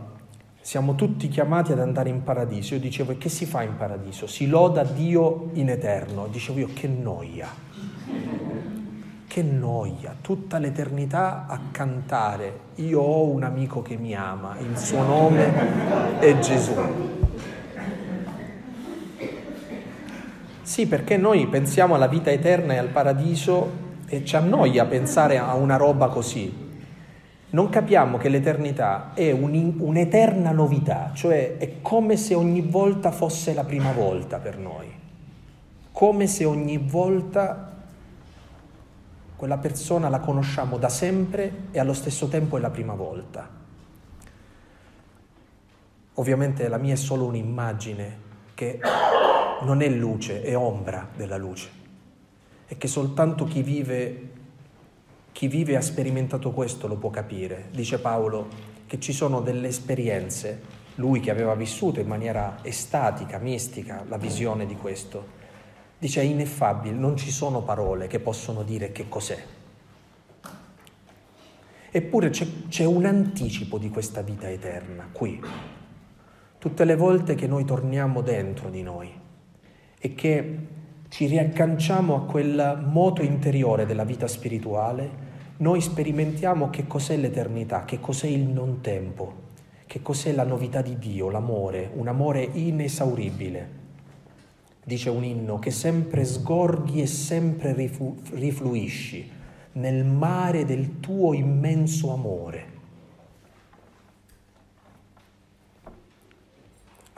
siamo 0.66 0.96
tutti 0.96 1.28
chiamati 1.28 1.70
ad 1.70 1.78
andare 1.78 2.08
in 2.08 2.24
paradiso. 2.24 2.74
Io 2.74 2.80
dicevo, 2.80 3.12
e 3.12 3.18
che 3.18 3.28
si 3.28 3.46
fa 3.46 3.62
in 3.62 3.76
paradiso? 3.76 4.26
Si 4.26 4.48
loda 4.48 4.82
Dio 4.82 5.50
in 5.52 5.70
eterno. 5.70 6.26
Dicevo 6.26 6.58
io, 6.58 6.70
che 6.74 6.88
noia. 6.88 7.46
Che 9.28 9.42
noia, 9.44 10.16
tutta 10.20 10.58
l'eternità 10.58 11.46
a 11.46 11.60
cantare. 11.70 12.58
Io 12.76 13.00
ho 13.00 13.28
un 13.28 13.44
amico 13.44 13.80
che 13.80 13.96
mi 13.96 14.12
ama, 14.16 14.56
il 14.58 14.76
suo 14.76 15.04
nome 15.04 16.18
è 16.18 16.36
Gesù. 16.40 16.74
Sì, 20.62 20.88
perché 20.88 21.16
noi 21.16 21.46
pensiamo 21.46 21.94
alla 21.94 22.08
vita 22.08 22.32
eterna 22.32 22.72
e 22.72 22.78
al 22.78 22.88
paradiso 22.88 23.70
e 24.08 24.24
ci 24.24 24.34
annoia 24.34 24.84
pensare 24.84 25.38
a 25.38 25.54
una 25.54 25.76
roba 25.76 26.08
così 26.08 26.65
non 27.56 27.70
capiamo 27.70 28.18
che 28.18 28.28
l'eternità 28.28 29.12
è 29.14 29.30
un, 29.30 29.76
un'eterna 29.78 30.50
novità, 30.50 31.12
cioè 31.14 31.56
è 31.56 31.80
come 31.80 32.18
se 32.18 32.34
ogni 32.34 32.60
volta 32.60 33.10
fosse 33.10 33.54
la 33.54 33.64
prima 33.64 33.92
volta 33.92 34.36
per 34.36 34.58
noi, 34.58 34.92
come 35.90 36.26
se 36.26 36.44
ogni 36.44 36.76
volta 36.76 37.72
quella 39.36 39.56
persona 39.56 40.10
la 40.10 40.20
conosciamo 40.20 40.76
da 40.76 40.90
sempre 40.90 41.68
e 41.70 41.78
allo 41.78 41.94
stesso 41.94 42.28
tempo 42.28 42.58
è 42.58 42.60
la 42.60 42.68
prima 42.68 42.92
volta. 42.92 43.48
Ovviamente 46.12 46.68
la 46.68 46.76
mia 46.76 46.92
è 46.92 46.98
solo 46.98 47.24
un'immagine 47.24 48.18
che 48.52 48.80
non 49.62 49.80
è 49.80 49.88
luce, 49.88 50.42
è 50.42 50.54
ombra 50.54 51.08
della 51.16 51.38
luce. 51.38 51.70
E 52.66 52.76
che 52.76 52.86
soltanto 52.86 53.44
chi 53.44 53.62
vive, 53.62 54.30
chi 55.36 55.48
vive 55.48 55.72
e 55.72 55.76
ha 55.76 55.82
sperimentato 55.82 56.50
questo 56.50 56.86
lo 56.86 56.96
può 56.96 57.10
capire. 57.10 57.68
Dice 57.70 57.98
Paolo 57.98 58.48
che 58.86 58.98
ci 58.98 59.12
sono 59.12 59.42
delle 59.42 59.68
esperienze, 59.68 60.62
lui 60.94 61.20
che 61.20 61.30
aveva 61.30 61.54
vissuto 61.54 62.00
in 62.00 62.06
maniera 62.06 62.60
estatica, 62.62 63.36
mistica, 63.36 64.02
la 64.08 64.16
visione 64.16 64.64
di 64.64 64.76
questo. 64.76 65.26
Dice 65.98 66.22
è 66.22 66.24
ineffabile, 66.24 66.96
non 66.96 67.18
ci 67.18 67.30
sono 67.30 67.60
parole 67.60 68.06
che 68.06 68.18
possono 68.18 68.62
dire 68.62 68.92
che 68.92 69.10
cos'è. 69.10 69.36
Eppure 71.90 72.30
c'è, 72.30 72.46
c'è 72.70 72.86
un 72.86 73.04
anticipo 73.04 73.76
di 73.76 73.90
questa 73.90 74.22
vita 74.22 74.48
eterna 74.48 75.06
qui, 75.12 75.38
tutte 76.56 76.84
le 76.86 76.96
volte 76.96 77.34
che 77.34 77.46
noi 77.46 77.66
torniamo 77.66 78.22
dentro 78.22 78.70
di 78.70 78.80
noi 78.80 79.12
e 79.98 80.14
che 80.14 80.58
ci 81.10 81.26
riagganciamo 81.26 82.14
a 82.14 82.24
quel 82.24 82.82
moto 82.86 83.20
interiore 83.20 83.84
della 83.84 84.04
vita 84.04 84.26
spirituale, 84.26 85.25
noi 85.58 85.80
sperimentiamo 85.80 86.70
che 86.70 86.86
cos'è 86.86 87.16
l'eternità, 87.16 87.84
che 87.84 88.00
cos'è 88.00 88.26
il 88.26 88.46
non 88.46 88.80
tempo, 88.80 89.44
che 89.86 90.02
cos'è 90.02 90.32
la 90.32 90.44
novità 90.44 90.82
di 90.82 90.98
Dio, 90.98 91.30
l'amore, 91.30 91.90
un 91.94 92.08
amore 92.08 92.42
inesauribile. 92.42 93.84
Dice 94.84 95.10
un 95.10 95.24
inno 95.24 95.58
che 95.58 95.70
sempre 95.70 96.24
sgorghi 96.24 97.00
e 97.00 97.06
sempre 97.06 97.74
rifluisci 97.74 99.30
nel 99.72 100.04
mare 100.04 100.64
del 100.64 101.00
tuo 101.00 101.32
immenso 101.34 102.12
amore. 102.12 102.74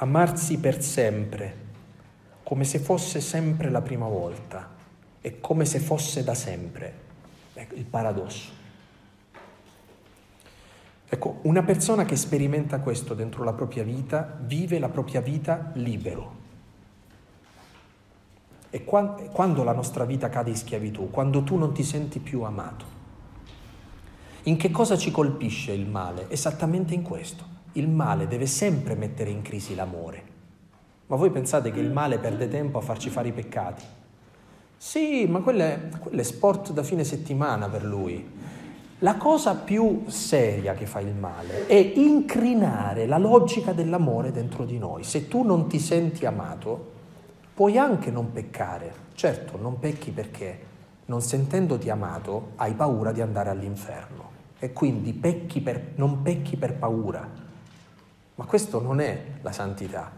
amarsi 0.01 0.59
per 0.59 0.81
sempre, 0.81 1.67
come 2.45 2.65
se 2.65 2.79
fosse 2.79 3.21
sempre 3.21 3.69
la 3.69 3.83
prima 3.83 4.07
volta 4.07 4.77
e 5.21 5.41
come 5.41 5.65
se 5.65 5.81
fosse 5.81 6.23
da 6.23 6.35
sempre. 6.35 7.07
Ecco 7.59 7.75
il 7.75 7.87
paradosso. 7.87 8.53
Ecco, 11.09 11.41
una 11.43 11.65
persona 11.65 12.05
che 12.05 12.15
sperimenta 12.15 12.79
questo 12.79 13.15
dentro 13.15 13.43
la 13.43 13.53
propria 13.53 13.83
vita 13.83 14.39
vive 14.43 14.79
la 14.79 14.89
propria 14.89 15.21
vita 15.21 15.73
libero. 15.75 16.37
E 18.71 18.85
quando 18.85 19.65
la 19.65 19.73
nostra 19.73 20.05
vita 20.05 20.29
cade 20.29 20.51
in 20.51 20.57
schiavitù? 20.57 21.11
Quando 21.11 21.43
tu 21.43 21.57
non 21.57 21.73
ti 21.73 21.83
senti 21.83 22.21
più 22.21 22.43
amato. 22.43 22.85
In 24.45 24.57
che 24.57 24.71
cosa 24.71 24.97
ci 24.97 25.11
colpisce 25.11 25.73
il 25.73 25.89
male? 25.89 26.31
Esattamente 26.31 26.95
in 26.95 27.03
questo 27.03 27.57
il 27.73 27.89
male 27.89 28.29
deve 28.29 28.47
sempre 28.47 28.95
mettere 28.95 29.31
in 29.31 29.43
crisi 29.43 29.75
l'amore. 29.75 30.23
Ma 31.07 31.17
voi 31.17 31.31
pensate 31.31 31.73
che 31.73 31.81
il 31.81 31.91
male 31.91 32.19
perde 32.19 32.47
tempo 32.47 32.79
a 32.79 32.83
farci 32.83 33.11
fare 33.11 33.29
i 33.29 33.33
peccati? 33.33 33.83
Sì, 34.81 35.27
ma 35.27 35.41
quello 35.41 35.63
è, 35.63 35.89
quello 35.99 36.21
è 36.21 36.23
sport 36.23 36.71
da 36.71 36.85
fine 36.85 37.03
settimana 37.03 37.69
per 37.69 37.85
lui. 37.85 38.37
La 39.01 39.17
cosa 39.17 39.57
più 39.57 40.05
seria 40.07 40.75
che 40.75 40.87
fa 40.87 41.01
il 41.01 41.15
male 41.15 41.67
è 41.67 41.75
incrinare 41.75 43.07
la 43.07 43.19
logica 43.19 43.73
dell'amore 43.73 44.31
dentro 44.31 44.65
di 44.65 44.79
noi. 44.79 45.03
Se 45.03 45.27
tu 45.27 45.43
non 45.43 45.67
ti 45.67 45.81
senti 45.81 46.27
amato, 46.27 46.93
puoi 47.55 47.77
anche 47.77 48.13
non 48.13 48.31
peccare. 48.31 49.07
Certo, 49.15 49.59
non 49.61 49.81
pecchi 49.81 50.13
perché 50.13 50.67
non 51.07 51.23
sentendoti 51.23 51.91
amato 51.91 52.53
hai 52.57 52.75
paura 52.75 53.11
di 53.11 53.21
andare 53.21 53.51
all'inferno 53.51 54.31
e 54.61 54.73
quindi 54.73 55.13
pecchi 55.13 55.61
per, 55.61 55.93
non 55.97 56.23
pecchi 56.23 56.57
per 56.57 56.75
paura, 56.75 57.29
ma 58.37 58.45
questo 58.45 58.81
non 58.81 59.01
è 59.01 59.25
la 59.41 59.53
santità. 59.53 60.18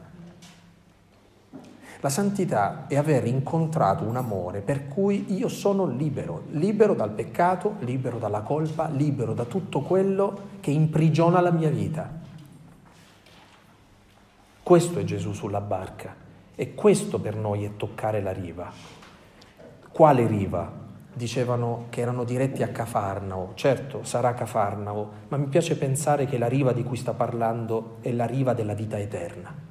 La 2.03 2.09
santità 2.09 2.87
è 2.89 2.97
aver 2.97 3.27
incontrato 3.27 4.05
un 4.05 4.17
amore 4.17 4.63
per 4.63 4.89
cui 4.89 5.35
io 5.35 5.49
sono 5.49 5.87
libero, 5.87 6.45
libero 6.53 6.95
dal 6.95 7.11
peccato, 7.11 7.75
libero 7.81 8.19
dalla 8.19 8.41
colpa, 8.41 8.89
libero 8.89 9.35
da 9.35 9.45
tutto 9.45 9.81
quello 9.81 10.49
che 10.61 10.71
imprigiona 10.71 11.41
la 11.41 11.51
mia 11.51 11.69
vita. 11.69 12.11
Questo 14.63 14.99
è 14.99 15.05
Gesù 15.05 15.35
sulla 15.35 15.61
barca 15.61 16.15
e 16.55 16.75
questo 16.75 17.19
per 17.19 17.37
noi 17.37 17.65
è 17.65 17.77
toccare 17.77 18.23
la 18.23 18.33
riva. 18.33 18.73
Quale 19.93 20.27
riva? 20.27 20.89
dicevano 21.13 21.87
che 21.91 22.01
erano 22.01 22.25
diretti 22.25 22.63
a 22.63 22.69
Cafarnao. 22.69 23.51
Certo, 23.55 24.05
sarà 24.05 24.33
Cafarnao, 24.33 25.11
ma 25.29 25.37
mi 25.37 25.47
piace 25.47 25.77
pensare 25.77 26.25
che 26.25 26.39
la 26.39 26.47
riva 26.47 26.73
di 26.73 26.85
cui 26.85 26.97
sta 26.97 27.13
parlando 27.13 27.97
è 28.01 28.13
la 28.13 28.27
riva 28.27 28.55
della 28.55 28.75
vita 28.75 28.97
eterna. 28.97 29.70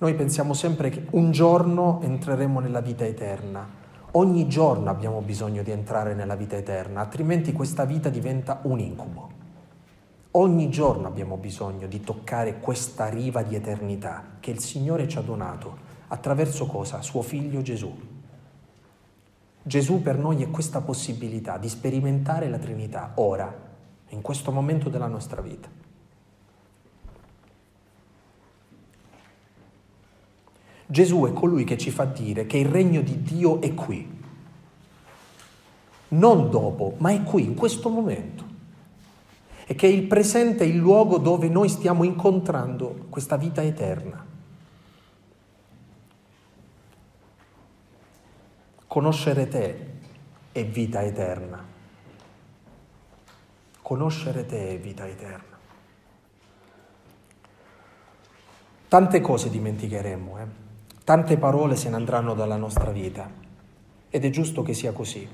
Noi 0.00 0.14
pensiamo 0.14 0.54
sempre 0.54 0.88
che 0.88 1.04
un 1.10 1.30
giorno 1.30 2.00
entreremo 2.00 2.58
nella 2.60 2.80
vita 2.80 3.04
eterna. 3.04 3.68
Ogni 4.12 4.48
giorno 4.48 4.88
abbiamo 4.88 5.20
bisogno 5.20 5.62
di 5.62 5.72
entrare 5.72 6.14
nella 6.14 6.36
vita 6.36 6.56
eterna, 6.56 7.00
altrimenti 7.00 7.52
questa 7.52 7.84
vita 7.84 8.08
diventa 8.08 8.60
un 8.62 8.80
incubo. 8.80 9.28
Ogni 10.30 10.70
giorno 10.70 11.06
abbiamo 11.06 11.36
bisogno 11.36 11.86
di 11.86 12.00
toccare 12.00 12.60
questa 12.60 13.10
riva 13.10 13.42
di 13.42 13.54
eternità 13.54 14.24
che 14.40 14.50
il 14.50 14.60
Signore 14.60 15.06
ci 15.06 15.18
ha 15.18 15.20
donato 15.20 15.76
attraverso 16.08 16.64
cosa? 16.64 17.02
Suo 17.02 17.20
figlio 17.20 17.60
Gesù. 17.60 17.94
Gesù 19.62 20.00
per 20.00 20.16
noi 20.16 20.42
è 20.42 20.48
questa 20.48 20.80
possibilità 20.80 21.58
di 21.58 21.68
sperimentare 21.68 22.48
la 22.48 22.58
Trinità 22.58 23.10
ora, 23.16 23.54
in 24.08 24.22
questo 24.22 24.50
momento 24.50 24.88
della 24.88 25.08
nostra 25.08 25.42
vita. 25.42 25.79
Gesù 30.90 31.24
è 31.24 31.32
colui 31.32 31.62
che 31.62 31.78
ci 31.78 31.92
fa 31.92 32.04
dire 32.04 32.46
che 32.46 32.58
il 32.58 32.66
regno 32.66 33.00
di 33.00 33.22
Dio 33.22 33.60
è 33.60 33.72
qui, 33.74 34.18
non 36.08 36.50
dopo, 36.50 36.94
ma 36.98 37.12
è 37.12 37.22
qui, 37.22 37.44
in 37.44 37.54
questo 37.54 37.88
momento. 37.88 38.44
E 39.66 39.76
che 39.76 39.86
il 39.86 40.08
presente 40.08 40.64
è 40.64 40.66
il 40.66 40.78
luogo 40.78 41.18
dove 41.18 41.48
noi 41.48 41.68
stiamo 41.68 42.02
incontrando 42.02 43.06
questa 43.08 43.36
vita 43.36 43.62
eterna. 43.62 44.26
Conoscere 48.88 49.46
te 49.46 49.86
è 50.50 50.66
vita 50.66 51.02
eterna. 51.02 51.64
Conoscere 53.80 54.44
te 54.44 54.70
è 54.70 54.78
vita 54.80 55.06
eterna. 55.06 55.56
Tante 58.88 59.20
cose 59.20 59.50
dimenticheremo, 59.50 60.38
eh? 60.40 60.59
Tante 61.10 61.38
parole 61.38 61.74
se 61.74 61.88
ne 61.88 61.96
andranno 61.96 62.34
dalla 62.34 62.54
nostra 62.54 62.92
vita 62.92 63.28
ed 64.08 64.24
è 64.24 64.30
giusto 64.30 64.62
che 64.62 64.74
sia 64.74 64.92
così. 64.92 65.28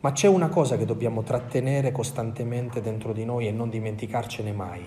Ma 0.00 0.12
c'è 0.12 0.28
una 0.28 0.48
cosa 0.48 0.76
che 0.76 0.84
dobbiamo 0.84 1.22
trattenere 1.22 1.90
costantemente 1.90 2.82
dentro 2.82 3.14
di 3.14 3.24
noi 3.24 3.46
e 3.46 3.50
non 3.50 3.70
dimenticarcene 3.70 4.52
mai, 4.52 4.82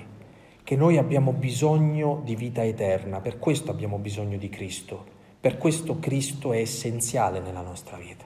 che 0.64 0.76
noi 0.76 0.98
abbiamo 0.98 1.32
bisogno 1.32 2.22
di 2.24 2.36
vita 2.36 2.64
eterna, 2.64 3.22
per 3.22 3.40
questo 3.40 3.72
abbiamo 3.72 3.98
bisogno 3.98 4.38
di 4.38 4.50
Cristo 4.50 5.18
per 5.42 5.58
questo 5.58 6.00
Cristo 6.00 6.52
è 6.52 6.60
essenziale 6.60 7.40
nella 7.40 7.62
nostra 7.62 7.98
vita. 7.98 8.26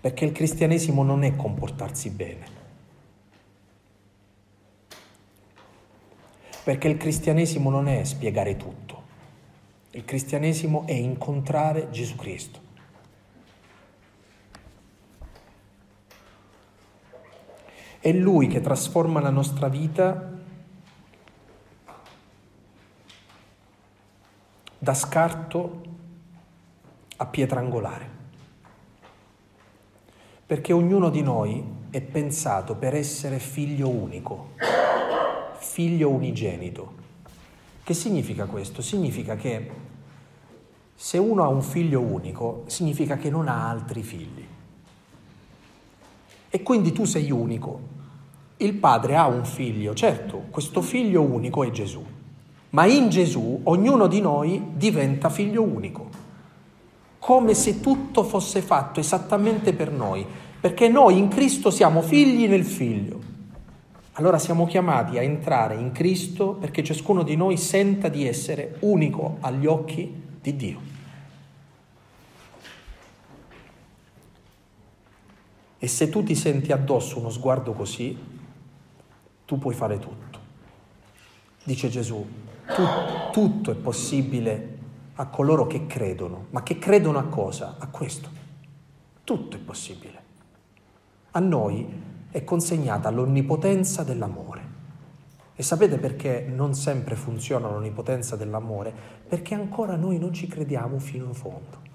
Perché 0.00 0.24
il 0.24 0.32
cristianesimo 0.32 1.04
non 1.04 1.22
è 1.22 1.36
comportarsi 1.36 2.10
bene. 2.10 2.46
Perché 6.64 6.88
il 6.88 6.96
cristianesimo 6.96 7.70
non 7.70 7.86
è 7.86 8.02
spiegare 8.02 8.56
tutto. 8.56 8.97
Il 9.90 10.04
cristianesimo 10.04 10.86
è 10.86 10.92
incontrare 10.92 11.88
Gesù 11.90 12.14
Cristo. 12.16 12.60
È 17.98 18.12
Lui 18.12 18.48
che 18.48 18.60
trasforma 18.60 19.20
la 19.20 19.30
nostra 19.30 19.68
vita 19.68 20.30
da 24.78 24.94
scarto 24.94 25.82
a 27.16 27.26
pietra 27.26 27.60
angolare. 27.60 28.16
Perché 30.46 30.72
ognuno 30.72 31.08
di 31.08 31.22
noi 31.22 31.64
è 31.90 32.00
pensato 32.00 32.76
per 32.76 32.94
essere 32.94 33.38
figlio 33.38 33.88
unico, 33.88 34.52
figlio 35.58 36.10
unigenito. 36.10 36.97
Che 37.88 37.94
significa 37.94 38.44
questo? 38.44 38.82
Significa 38.82 39.34
che 39.34 39.70
se 40.94 41.16
uno 41.16 41.42
ha 41.42 41.48
un 41.48 41.62
figlio 41.62 42.02
unico, 42.02 42.64
significa 42.66 43.16
che 43.16 43.30
non 43.30 43.48
ha 43.48 43.66
altri 43.66 44.02
figli. 44.02 44.46
E 46.50 46.62
quindi 46.62 46.92
tu 46.92 47.06
sei 47.06 47.30
unico. 47.30 47.80
Il 48.58 48.74
padre 48.74 49.16
ha 49.16 49.26
un 49.26 49.42
figlio, 49.46 49.94
certo, 49.94 50.44
questo 50.50 50.82
figlio 50.82 51.22
unico 51.22 51.64
è 51.64 51.70
Gesù. 51.70 52.04
Ma 52.68 52.84
in 52.84 53.08
Gesù 53.08 53.58
ognuno 53.62 54.06
di 54.06 54.20
noi 54.20 54.62
diventa 54.74 55.30
figlio 55.30 55.62
unico, 55.62 56.10
come 57.18 57.54
se 57.54 57.80
tutto 57.80 58.22
fosse 58.22 58.60
fatto 58.60 59.00
esattamente 59.00 59.72
per 59.72 59.90
noi, 59.90 60.26
perché 60.60 60.88
noi 60.88 61.16
in 61.16 61.28
Cristo 61.28 61.70
siamo 61.70 62.02
figli 62.02 62.46
nel 62.48 62.66
figlio. 62.66 63.27
Allora 64.18 64.38
siamo 64.40 64.66
chiamati 64.66 65.16
a 65.16 65.22
entrare 65.22 65.76
in 65.76 65.92
Cristo 65.92 66.54
perché 66.54 66.82
ciascuno 66.82 67.22
di 67.22 67.36
noi 67.36 67.56
senta 67.56 68.08
di 68.08 68.26
essere 68.26 68.76
unico 68.80 69.36
agli 69.40 69.64
occhi 69.64 70.12
di 70.40 70.56
Dio. 70.56 70.80
E 75.78 75.86
se 75.86 76.08
tu 76.08 76.24
ti 76.24 76.34
senti 76.34 76.72
addosso 76.72 77.20
uno 77.20 77.30
sguardo 77.30 77.72
così, 77.72 78.18
tu 79.46 79.56
puoi 79.56 79.74
fare 79.74 80.00
tutto. 80.00 80.38
Dice 81.62 81.88
Gesù, 81.88 82.26
tu, 82.74 82.82
tutto 83.30 83.70
è 83.70 83.76
possibile 83.76 84.78
a 85.14 85.26
coloro 85.26 85.68
che 85.68 85.86
credono, 85.86 86.46
ma 86.50 86.64
che 86.64 86.78
credono 86.78 87.18
a 87.18 87.24
cosa? 87.24 87.76
A 87.78 87.86
questo. 87.86 88.28
Tutto 89.22 89.54
è 89.54 89.60
possibile. 89.60 90.22
A 91.30 91.38
noi 91.38 92.07
è 92.30 92.44
consegnata 92.44 93.10
l'onnipotenza 93.10 94.02
dell'amore. 94.02 94.76
E 95.54 95.62
sapete 95.62 95.98
perché 95.98 96.46
non 96.48 96.74
sempre 96.74 97.16
funziona 97.16 97.68
l'onnipotenza 97.68 98.36
dell'amore? 98.36 98.92
Perché 99.26 99.54
ancora 99.54 99.96
noi 99.96 100.18
non 100.18 100.32
ci 100.32 100.46
crediamo 100.46 100.98
fino 100.98 101.24
in 101.24 101.34
fondo. 101.34 101.86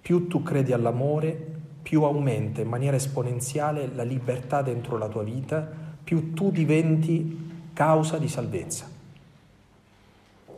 Più 0.00 0.26
tu 0.26 0.42
credi 0.42 0.72
all'amore, 0.72 1.56
più 1.82 2.02
aumenta 2.04 2.62
in 2.62 2.68
maniera 2.68 2.96
esponenziale 2.96 3.92
la 3.94 4.04
libertà 4.04 4.62
dentro 4.62 4.96
la 4.96 5.08
tua 5.08 5.22
vita, 5.22 5.70
più 6.02 6.32
tu 6.32 6.50
diventi 6.50 7.70
causa 7.74 8.16
di 8.16 8.28
salvezza, 8.28 8.88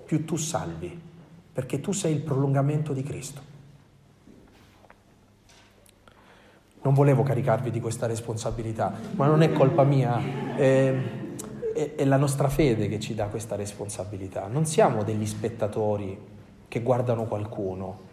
più 0.05 0.25
tu 0.25 0.37
salvi, 0.37 1.01
perché 1.53 1.81
tu 1.81 1.91
sei 1.91 2.15
il 2.15 2.21
prolungamento 2.21 2.93
di 2.93 3.03
Cristo. 3.03 3.50
Non 6.83 6.95
volevo 6.95 7.23
caricarvi 7.23 7.71
di 7.71 7.81
questa 7.81 8.07
responsabilità, 8.07 8.93
ma 9.13 9.27
non 9.27 9.43
è 9.43 9.53
colpa 9.53 9.85
mia, 9.85 10.19
è, 10.57 10.95
è, 11.75 11.95
è 11.95 12.05
la 12.05 12.17
nostra 12.17 12.49
fede 12.49 12.89
che 12.89 12.99
ci 12.99 13.15
dà 13.15 13.27
questa 13.27 13.55
responsabilità. 13.55 14.47
Non 14.47 14.65
siamo 14.65 15.03
degli 15.03 15.27
spettatori 15.27 16.19
che 16.69 16.81
guardano 16.81 17.25
qualcuno 17.25 18.09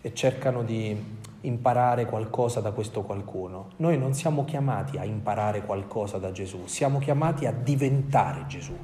e 0.00 0.14
cercano 0.14 0.62
di 0.62 1.20
imparare 1.42 2.06
qualcosa 2.06 2.60
da 2.60 2.72
questo 2.72 3.02
qualcuno. 3.02 3.70
Noi 3.76 3.98
non 3.98 4.14
siamo 4.14 4.44
chiamati 4.44 4.98
a 4.98 5.04
imparare 5.04 5.62
qualcosa 5.62 6.18
da 6.18 6.30
Gesù, 6.30 6.66
siamo 6.66 6.98
chiamati 6.98 7.46
a 7.46 7.52
diventare 7.52 8.44
Gesù. 8.46 8.76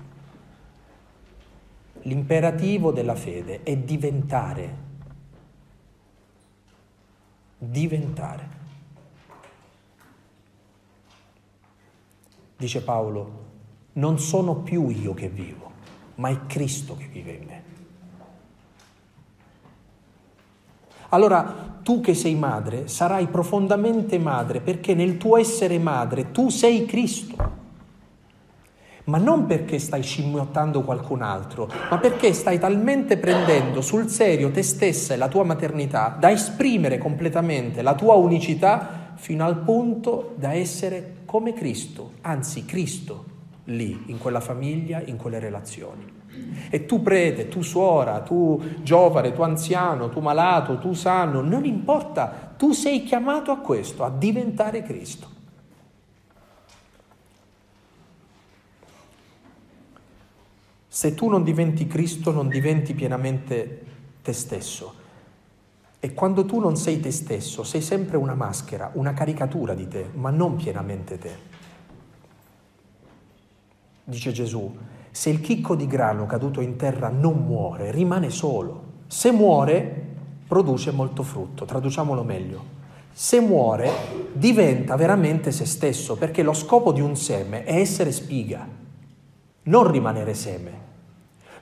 L'imperativo 2.02 2.90
della 2.92 3.14
fede 3.14 3.62
è 3.62 3.76
diventare. 3.76 4.86
Diventare. 7.58 8.57
Dice 12.58 12.82
Paolo, 12.82 13.46
non 13.94 14.18
sono 14.18 14.56
più 14.56 14.88
io 14.88 15.14
che 15.14 15.28
vivo, 15.28 15.70
ma 16.16 16.28
è 16.28 16.46
Cristo 16.46 16.96
che 16.96 17.06
vive 17.06 17.30
in 17.30 17.46
me. 17.46 17.62
Allora 21.10 21.78
tu 21.82 22.00
che 22.00 22.14
sei 22.14 22.34
madre 22.34 22.88
sarai 22.88 23.28
profondamente 23.28 24.18
madre 24.18 24.60
perché 24.60 24.94
nel 24.94 25.16
tuo 25.16 25.38
essere 25.38 25.78
madre 25.78 26.32
tu 26.32 26.50
sei 26.50 26.84
Cristo. 26.84 27.56
Ma 29.04 29.16
non 29.16 29.46
perché 29.46 29.78
stai 29.78 30.02
scimmiottando 30.02 30.82
qualcun 30.82 31.22
altro, 31.22 31.70
ma 31.88 31.96
perché 31.96 32.34
stai 32.34 32.58
talmente 32.58 33.16
prendendo 33.16 33.80
sul 33.80 34.08
serio 34.08 34.50
te 34.50 34.62
stessa 34.62 35.14
e 35.14 35.16
la 35.16 35.28
tua 35.28 35.44
maternità 35.44 36.14
da 36.18 36.30
esprimere 36.30 36.98
completamente 36.98 37.80
la 37.80 37.94
tua 37.94 38.16
unicità 38.16 38.97
fino 39.18 39.44
al 39.44 39.58
punto 39.58 40.34
da 40.36 40.52
essere 40.52 41.16
come 41.24 41.52
Cristo, 41.52 42.12
anzi 42.22 42.64
Cristo 42.64 43.24
lì, 43.64 44.04
in 44.06 44.18
quella 44.18 44.40
famiglia, 44.40 45.02
in 45.04 45.16
quelle 45.16 45.40
relazioni. 45.40 46.16
E 46.70 46.86
tu 46.86 47.02
prete, 47.02 47.48
tu 47.48 47.62
suora, 47.62 48.20
tu 48.20 48.62
giovane, 48.82 49.32
tu 49.32 49.42
anziano, 49.42 50.08
tu 50.08 50.20
malato, 50.20 50.78
tu 50.78 50.92
sano, 50.92 51.40
non 51.40 51.64
importa, 51.64 52.54
tu 52.56 52.72
sei 52.72 53.02
chiamato 53.02 53.50
a 53.50 53.58
questo, 53.58 54.04
a 54.04 54.10
diventare 54.10 54.82
Cristo. 54.82 55.36
Se 60.86 61.14
tu 61.14 61.28
non 61.28 61.42
diventi 61.42 61.86
Cristo, 61.86 62.30
non 62.30 62.48
diventi 62.48 62.94
pienamente 62.94 63.84
te 64.22 64.32
stesso. 64.32 64.97
E 66.00 66.14
quando 66.14 66.44
tu 66.44 66.60
non 66.60 66.76
sei 66.76 67.00
te 67.00 67.10
stesso, 67.10 67.64
sei 67.64 67.80
sempre 67.80 68.16
una 68.16 68.34
maschera, 68.34 68.90
una 68.94 69.14
caricatura 69.14 69.74
di 69.74 69.88
te, 69.88 70.10
ma 70.14 70.30
non 70.30 70.56
pienamente 70.56 71.18
te. 71.18 71.36
Dice 74.04 74.32
Gesù, 74.32 74.76
se 75.10 75.30
il 75.30 75.40
chicco 75.40 75.74
di 75.74 75.86
grano 75.86 76.26
caduto 76.26 76.60
in 76.60 76.76
terra 76.76 77.08
non 77.08 77.44
muore, 77.44 77.90
rimane 77.90 78.30
solo. 78.30 78.84
Se 79.08 79.32
muore, 79.32 80.06
produce 80.46 80.92
molto 80.92 81.22
frutto. 81.22 81.64
Traduciamolo 81.64 82.22
meglio. 82.22 82.76
Se 83.12 83.40
muore, 83.40 83.90
diventa 84.32 84.94
veramente 84.94 85.50
se 85.50 85.66
stesso, 85.66 86.14
perché 86.14 86.44
lo 86.44 86.52
scopo 86.52 86.92
di 86.92 87.00
un 87.00 87.16
seme 87.16 87.64
è 87.64 87.74
essere 87.80 88.12
spiga, 88.12 88.66
non 89.64 89.90
rimanere 89.90 90.34
seme. 90.34 90.87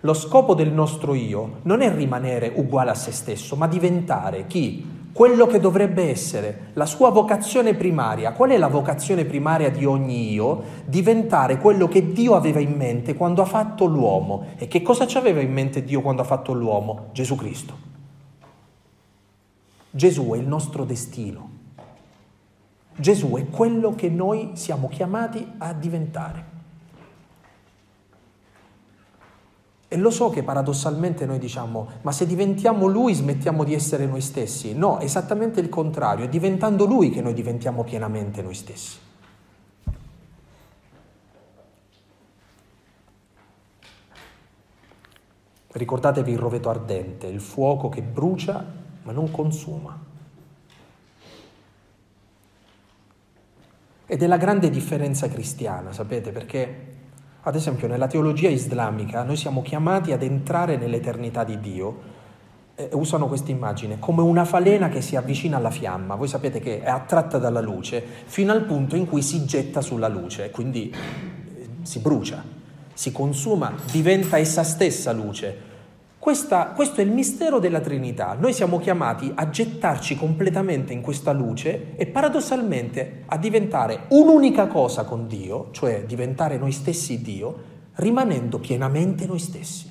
Lo 0.00 0.14
scopo 0.14 0.54
del 0.54 0.72
nostro 0.72 1.14
io 1.14 1.60
non 1.62 1.80
è 1.80 1.92
rimanere 1.94 2.52
uguale 2.54 2.90
a 2.90 2.94
se 2.94 3.12
stesso, 3.12 3.56
ma 3.56 3.66
diventare 3.66 4.46
chi? 4.46 4.94
Quello 5.12 5.46
che 5.46 5.58
dovrebbe 5.58 6.10
essere 6.10 6.70
la 6.74 6.84
sua 6.84 7.08
vocazione 7.08 7.72
primaria. 7.72 8.32
Qual 8.32 8.50
è 8.50 8.58
la 8.58 8.68
vocazione 8.68 9.24
primaria 9.24 9.70
di 9.70 9.86
ogni 9.86 10.30
io? 10.30 10.62
Diventare 10.84 11.56
quello 11.56 11.88
che 11.88 12.12
Dio 12.12 12.34
aveva 12.34 12.60
in 12.60 12.72
mente 12.72 13.14
quando 13.14 13.40
ha 13.40 13.46
fatto 13.46 13.86
l'uomo. 13.86 14.48
E 14.56 14.68
che 14.68 14.82
cosa 14.82 15.06
ci 15.06 15.16
aveva 15.16 15.40
in 15.40 15.52
mente 15.52 15.82
Dio 15.82 16.02
quando 16.02 16.20
ha 16.20 16.26
fatto 16.26 16.52
l'uomo? 16.52 17.06
Gesù 17.12 17.34
Cristo. 17.34 17.74
Gesù 19.90 20.32
è 20.32 20.36
il 20.36 20.46
nostro 20.46 20.84
destino. 20.84 21.48
Gesù 22.94 23.36
è 23.36 23.48
quello 23.48 23.94
che 23.94 24.10
noi 24.10 24.50
siamo 24.52 24.88
chiamati 24.88 25.54
a 25.56 25.72
diventare. 25.72 26.55
E 29.88 29.96
lo 29.96 30.10
so 30.10 30.30
che 30.30 30.42
paradossalmente 30.42 31.26
noi 31.26 31.38
diciamo, 31.38 31.88
ma 32.02 32.10
se 32.10 32.26
diventiamo 32.26 32.86
Lui 32.86 33.14
smettiamo 33.14 33.62
di 33.62 33.72
essere 33.72 34.06
noi 34.06 34.20
stessi. 34.20 34.74
No, 34.74 34.98
esattamente 35.00 35.60
il 35.60 35.68
contrario, 35.68 36.24
è 36.24 36.28
diventando 36.28 36.86
Lui 36.86 37.10
che 37.10 37.22
noi 37.22 37.34
diventiamo 37.34 37.84
pienamente 37.84 38.42
noi 38.42 38.54
stessi. 38.54 38.98
Ricordatevi 45.70 46.32
il 46.32 46.38
roveto 46.38 46.70
ardente, 46.70 47.26
il 47.26 47.40
fuoco 47.40 47.88
che 47.88 48.02
brucia 48.02 48.64
ma 49.02 49.12
non 49.12 49.30
consuma. 49.30 49.96
Ed 54.08 54.22
è 54.22 54.26
la 54.26 54.36
grande 54.36 54.70
differenza 54.70 55.28
cristiana, 55.28 55.92
sapete, 55.92 56.32
perché 56.32 56.94
ad 57.46 57.54
esempio 57.54 57.86
nella 57.86 58.08
teologia 58.08 58.48
islamica 58.48 59.22
noi 59.22 59.36
siamo 59.36 59.62
chiamati 59.62 60.10
ad 60.10 60.22
entrare 60.24 60.76
nell'eternità 60.76 61.44
di 61.44 61.60
Dio, 61.60 62.14
eh, 62.74 62.88
usano 62.94 63.28
questa 63.28 63.52
immagine, 63.52 64.00
come 64.00 64.22
una 64.22 64.44
falena 64.44 64.88
che 64.88 65.00
si 65.00 65.14
avvicina 65.14 65.56
alla 65.56 65.70
fiamma, 65.70 66.16
voi 66.16 66.26
sapete 66.26 66.58
che 66.58 66.82
è 66.82 66.88
attratta 66.88 67.38
dalla 67.38 67.60
luce 67.60 68.04
fino 68.24 68.50
al 68.50 68.64
punto 68.64 68.96
in 68.96 69.06
cui 69.06 69.22
si 69.22 69.44
getta 69.44 69.80
sulla 69.80 70.08
luce, 70.08 70.50
quindi 70.50 70.90
eh, 70.90 71.68
si 71.82 72.00
brucia, 72.00 72.42
si 72.92 73.12
consuma, 73.12 73.74
diventa 73.92 74.38
essa 74.38 74.64
stessa 74.64 75.12
luce. 75.12 75.74
Questa, 76.26 76.72
questo 76.72 77.00
è 77.00 77.04
il 77.04 77.12
mistero 77.12 77.60
della 77.60 77.78
Trinità. 77.78 78.32
Noi 78.32 78.52
siamo 78.52 78.80
chiamati 78.80 79.30
a 79.32 79.48
gettarci 79.48 80.16
completamente 80.16 80.92
in 80.92 81.00
questa 81.00 81.30
luce 81.30 81.94
e 81.94 82.06
paradossalmente 82.06 83.22
a 83.26 83.38
diventare 83.38 84.06
un'unica 84.08 84.66
cosa 84.66 85.04
con 85.04 85.28
Dio, 85.28 85.68
cioè 85.70 86.04
diventare 86.04 86.58
noi 86.58 86.72
stessi 86.72 87.22
Dio, 87.22 87.62
rimanendo 87.92 88.58
pienamente 88.58 89.24
noi 89.24 89.38
stessi. 89.38 89.88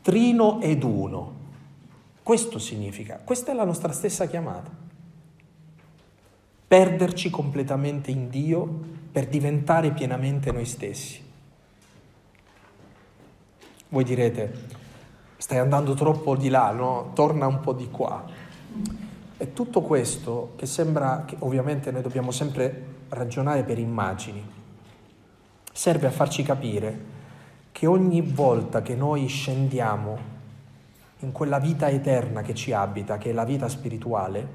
Trino 0.00 0.62
ed 0.62 0.82
uno. 0.82 1.34
Questo 2.22 2.58
significa, 2.58 3.20
questa 3.22 3.52
è 3.52 3.54
la 3.54 3.66
nostra 3.66 3.92
stessa 3.92 4.26
chiamata. 4.26 4.70
Perderci 6.68 7.28
completamente 7.28 8.10
in 8.10 8.30
Dio 8.30 8.80
per 9.12 9.28
diventare 9.28 9.90
pienamente 9.90 10.50
noi 10.52 10.64
stessi. 10.64 11.21
Voi 13.92 14.04
direte, 14.04 14.50
stai 15.36 15.58
andando 15.58 15.92
troppo 15.92 16.34
di 16.34 16.48
là, 16.48 16.70
no? 16.70 17.10
Torna 17.12 17.46
un 17.46 17.60
po' 17.60 17.74
di 17.74 17.90
qua. 17.90 18.24
E 19.36 19.52
tutto 19.52 19.82
questo 19.82 20.54
che 20.56 20.64
sembra 20.64 21.24
che 21.26 21.36
ovviamente 21.40 21.90
noi 21.90 22.00
dobbiamo 22.00 22.30
sempre 22.30 22.84
ragionare 23.10 23.64
per 23.64 23.78
immagini, 23.78 24.42
serve 25.70 26.06
a 26.06 26.10
farci 26.10 26.42
capire 26.42 27.00
che 27.70 27.86
ogni 27.86 28.22
volta 28.22 28.80
che 28.80 28.94
noi 28.94 29.26
scendiamo 29.26 30.16
in 31.18 31.30
quella 31.30 31.58
vita 31.58 31.90
eterna 31.90 32.40
che 32.40 32.54
ci 32.54 32.72
abita, 32.72 33.18
che 33.18 33.28
è 33.28 33.32
la 33.34 33.44
vita 33.44 33.68
spirituale, 33.68 34.48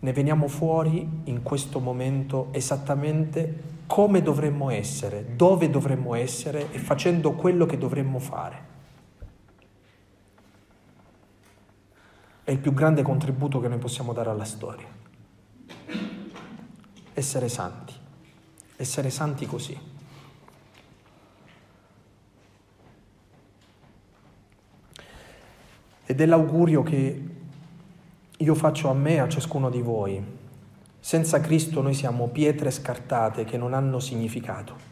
ne 0.00 0.12
veniamo 0.12 0.48
fuori 0.48 1.22
in 1.24 1.42
questo 1.42 1.80
momento 1.80 2.48
esattamente 2.50 3.69
come 3.90 4.22
dovremmo 4.22 4.70
essere, 4.70 5.34
dove 5.34 5.68
dovremmo 5.68 6.14
essere 6.14 6.70
e 6.70 6.78
facendo 6.78 7.32
quello 7.32 7.66
che 7.66 7.76
dovremmo 7.76 8.20
fare. 8.20 8.68
È 12.44 12.52
il 12.52 12.60
più 12.60 12.72
grande 12.72 13.02
contributo 13.02 13.58
che 13.58 13.66
noi 13.66 13.78
possiamo 13.78 14.12
dare 14.12 14.30
alla 14.30 14.44
storia. 14.44 14.86
Essere 17.14 17.48
santi, 17.48 17.92
essere 18.76 19.10
santi 19.10 19.46
così. 19.46 19.76
Ed 26.06 26.20
è 26.20 26.26
l'augurio 26.26 26.84
che 26.84 27.28
io 28.36 28.54
faccio 28.54 28.88
a 28.88 28.94
me 28.94 29.14
e 29.14 29.18
a 29.18 29.28
ciascuno 29.28 29.68
di 29.68 29.82
voi. 29.82 30.38
Senza 31.02 31.40
Cristo 31.40 31.80
noi 31.80 31.94
siamo 31.94 32.28
pietre 32.28 32.70
scartate 32.70 33.44
che 33.44 33.56
non 33.56 33.72
hanno 33.72 34.00
significato. 34.00 34.88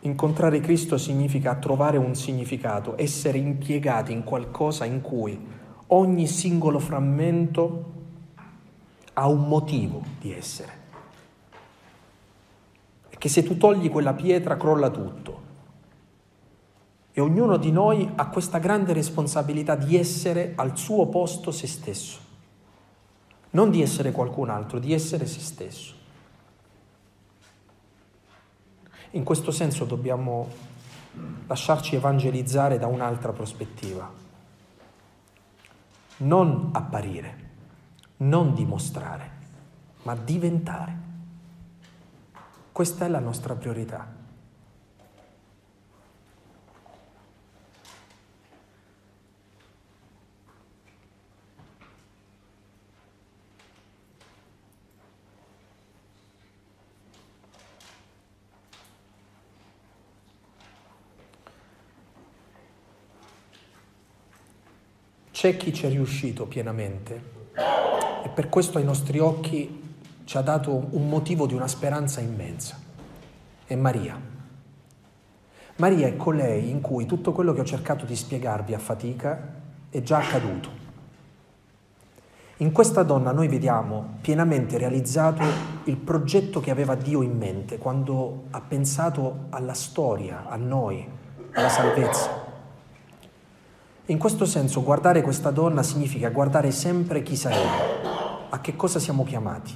Incontrare 0.00 0.60
Cristo 0.60 0.96
significa 0.96 1.56
trovare 1.56 1.96
un 1.96 2.14
significato, 2.14 2.94
essere 2.96 3.38
impiegati 3.38 4.12
in 4.12 4.22
qualcosa 4.22 4.84
in 4.84 5.00
cui 5.00 5.38
ogni 5.88 6.26
singolo 6.28 6.78
frammento 6.78 7.92
ha 9.14 9.26
un 9.26 9.48
motivo 9.48 10.02
di 10.20 10.32
essere. 10.32 10.80
E 13.10 13.16
che 13.18 13.28
se 13.28 13.42
tu 13.42 13.56
togli 13.56 13.90
quella 13.90 14.14
pietra 14.14 14.56
crolla 14.56 14.90
tutto. 14.90 15.40
E 17.12 17.20
ognuno 17.20 17.56
di 17.56 17.72
noi 17.72 18.08
ha 18.14 18.28
questa 18.28 18.58
grande 18.58 18.92
responsabilità 18.92 19.74
di 19.74 19.96
essere 19.96 20.52
al 20.54 20.78
suo 20.78 21.06
posto 21.08 21.50
se 21.50 21.66
stesso 21.66 22.30
non 23.52 23.70
di 23.70 23.82
essere 23.82 24.12
qualcun 24.12 24.50
altro, 24.50 24.78
di 24.78 24.92
essere 24.92 25.26
se 25.26 25.40
stesso. 25.40 25.94
In 29.10 29.24
questo 29.24 29.50
senso 29.50 29.84
dobbiamo 29.84 30.48
lasciarci 31.46 31.96
evangelizzare 31.96 32.78
da 32.78 32.86
un'altra 32.86 33.32
prospettiva. 33.32 34.10
Non 36.18 36.70
apparire, 36.72 37.50
non 38.18 38.54
dimostrare, 38.54 39.30
ma 40.02 40.14
diventare. 40.14 40.96
Questa 42.72 43.04
è 43.04 43.08
la 43.08 43.18
nostra 43.18 43.54
priorità. 43.54 44.21
C'è 65.42 65.56
chi 65.56 65.72
ci 65.72 65.86
è 65.86 65.88
riuscito 65.88 66.46
pienamente 66.46 67.20
e 68.22 68.28
per 68.28 68.48
questo 68.48 68.78
ai 68.78 68.84
nostri 68.84 69.18
occhi 69.18 69.96
ci 70.22 70.36
ha 70.36 70.40
dato 70.40 70.86
un 70.90 71.08
motivo 71.08 71.48
di 71.48 71.54
una 71.54 71.66
speranza 71.66 72.20
immensa. 72.20 72.78
È 73.66 73.74
Maria. 73.74 74.16
Maria 75.78 76.06
è 76.06 76.14
colei 76.14 76.70
in 76.70 76.80
cui 76.80 77.06
tutto 77.06 77.32
quello 77.32 77.52
che 77.52 77.60
ho 77.60 77.64
cercato 77.64 78.04
di 78.04 78.14
spiegarvi 78.14 78.72
a 78.72 78.78
fatica 78.78 79.54
è 79.90 80.00
già 80.00 80.18
accaduto. 80.18 80.68
In 82.58 82.70
questa 82.70 83.02
donna 83.02 83.32
noi 83.32 83.48
vediamo 83.48 84.18
pienamente 84.20 84.78
realizzato 84.78 85.42
il 85.86 85.96
progetto 85.96 86.60
che 86.60 86.70
aveva 86.70 86.94
Dio 86.94 87.20
in 87.20 87.36
mente 87.36 87.78
quando 87.78 88.44
ha 88.50 88.60
pensato 88.60 89.46
alla 89.50 89.74
storia, 89.74 90.44
a 90.46 90.54
noi, 90.54 91.04
alla 91.54 91.68
salvezza. 91.68 92.41
In 94.06 94.18
questo 94.18 94.46
senso 94.46 94.82
guardare 94.82 95.22
questa 95.22 95.52
donna 95.52 95.84
significa 95.84 96.28
guardare 96.30 96.72
sempre 96.72 97.22
chi 97.22 97.36
saremo, 97.36 97.70
a 98.48 98.60
che 98.60 98.74
cosa 98.74 98.98
siamo 98.98 99.22
chiamati. 99.22 99.72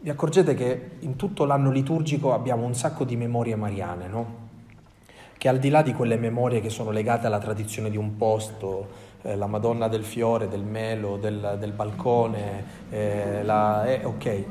Vi 0.00 0.10
accorgete 0.10 0.54
che 0.54 0.90
in 1.00 1.14
tutto 1.14 1.44
l'anno 1.44 1.70
liturgico 1.70 2.34
abbiamo 2.34 2.66
un 2.66 2.74
sacco 2.74 3.04
di 3.04 3.14
memorie 3.14 3.54
mariane, 3.54 4.08
no? 4.08 4.44
Che 5.38 5.48
al 5.48 5.60
di 5.60 5.68
là 5.68 5.82
di 5.82 5.92
quelle 5.94 6.16
memorie 6.16 6.60
che 6.60 6.70
sono 6.70 6.90
legate 6.90 7.28
alla 7.28 7.38
tradizione 7.38 7.88
di 7.88 7.96
un 7.96 8.16
posto, 8.16 8.88
eh, 9.22 9.36
la 9.36 9.46
Madonna 9.46 9.86
del 9.86 10.04
fiore, 10.04 10.48
del 10.48 10.64
melo, 10.64 11.18
del, 11.18 11.56
del 11.60 11.70
balcone, 11.70 12.64
eh, 12.90 13.44
la, 13.44 13.84
eh, 13.84 14.04
ok, 14.04 14.44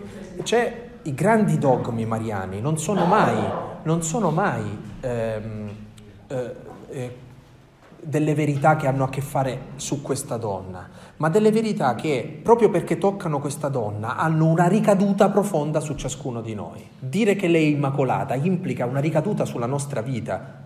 c'è 0.44 0.90
i 1.02 1.14
grandi 1.14 1.58
dogmi 1.58 2.06
mariani, 2.06 2.62
non 2.62 2.78
sono 2.78 3.04
mai, 3.06 3.36
non 3.84 4.04
sono 4.04 4.32
mai 4.32 4.80
ehm, 5.02 5.70
eh, 6.28 6.56
eh 6.90 7.24
delle 8.06 8.36
verità 8.36 8.76
che 8.76 8.88
hanno 8.88 9.04
a 9.04 9.10
che 9.10 9.22
fare 9.22 9.60
su 9.76 10.02
questa 10.02 10.38
donna, 10.38 10.88
ma 11.18 11.30
delle 11.30 11.52
verità 11.52 11.96
che, 11.96 12.40
proprio 12.42 12.70
perché 12.70 12.98
toccano 12.98 13.40
questa 13.40 13.68
donna, 13.68 14.16
hanno 14.16 14.46
una 14.46 14.68
ricaduta 14.68 15.30
profonda 15.30 15.80
su 15.80 15.96
ciascuno 15.96 16.42
di 16.42 16.54
noi. 16.54 16.88
Dire 17.00 17.36
che 17.36 17.48
lei 17.48 17.72
è 17.72 17.76
immacolata 17.76 18.36
implica 18.36 18.86
una 18.86 19.00
ricaduta 19.00 19.46
sulla 19.46 19.66
nostra 19.66 20.02
vita. 20.02 20.64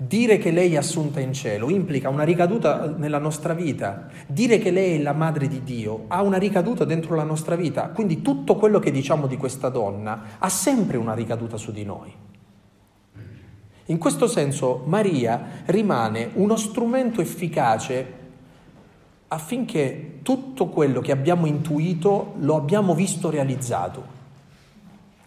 Dire 0.00 0.38
che 0.38 0.52
lei 0.52 0.74
è 0.74 0.76
assunta 0.76 1.18
in 1.18 1.32
cielo 1.32 1.68
implica 1.68 2.08
una 2.08 2.22
ricaduta 2.22 2.94
nella 2.96 3.18
nostra 3.18 3.52
vita. 3.52 4.06
Dire 4.28 4.58
che 4.58 4.70
lei 4.70 4.98
è 4.98 5.02
la 5.02 5.12
madre 5.12 5.48
di 5.48 5.64
Dio 5.64 6.04
ha 6.06 6.22
una 6.22 6.38
ricaduta 6.38 6.84
dentro 6.84 7.16
la 7.16 7.24
nostra 7.24 7.56
vita. 7.56 7.88
Quindi 7.88 8.22
tutto 8.22 8.54
quello 8.54 8.78
che 8.78 8.92
diciamo 8.92 9.26
di 9.26 9.36
questa 9.36 9.68
donna 9.68 10.22
ha 10.38 10.48
sempre 10.48 10.96
una 10.96 11.14
ricaduta 11.14 11.56
su 11.56 11.72
di 11.72 11.84
noi. 11.84 12.14
In 13.90 13.98
questo 13.98 14.26
senso 14.26 14.82
Maria 14.84 15.62
rimane 15.66 16.30
uno 16.34 16.56
strumento 16.56 17.22
efficace 17.22 18.16
affinché 19.28 20.20
tutto 20.22 20.66
quello 20.66 21.00
che 21.00 21.10
abbiamo 21.10 21.46
intuito 21.46 22.34
lo 22.38 22.56
abbiamo 22.56 22.94
visto 22.94 23.30
realizzato. 23.30 24.16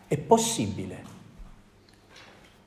È 0.07 0.16
possibile. 0.18 1.09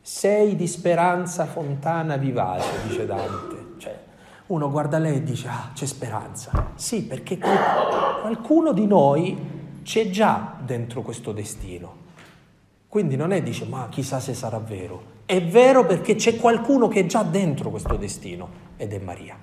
Sei 0.00 0.56
di 0.56 0.66
speranza 0.66 1.46
fontana 1.46 2.16
vivace, 2.16 2.86
dice 2.88 3.06
Dante. 3.06 3.74
Cioè, 3.78 3.98
uno 4.46 4.70
guarda 4.70 4.98
lei 4.98 5.16
e 5.16 5.22
dice, 5.22 5.46
ah, 5.46 5.70
c'è 5.74 5.86
speranza. 5.86 6.72
Sì, 6.74 7.04
perché 7.04 7.38
qualcuno 7.38 8.72
di 8.72 8.86
noi 8.86 9.36
c'è 9.84 10.10
già 10.10 10.56
dentro 10.60 11.02
questo 11.02 11.30
destino. 11.30 12.02
Quindi 12.88 13.14
non 13.14 13.32
è 13.32 13.42
dice, 13.42 13.64
ma 13.64 13.86
chissà 13.90 14.18
se 14.18 14.34
sarà 14.34 14.58
vero. 14.58 15.13
È 15.26 15.42
vero 15.42 15.86
perché 15.86 16.16
c'è 16.16 16.36
qualcuno 16.36 16.86
che 16.86 17.00
è 17.00 17.06
già 17.06 17.22
dentro 17.22 17.70
questo 17.70 17.96
destino 17.96 18.48
ed 18.76 18.92
è 18.92 18.98
Maria. 18.98 19.38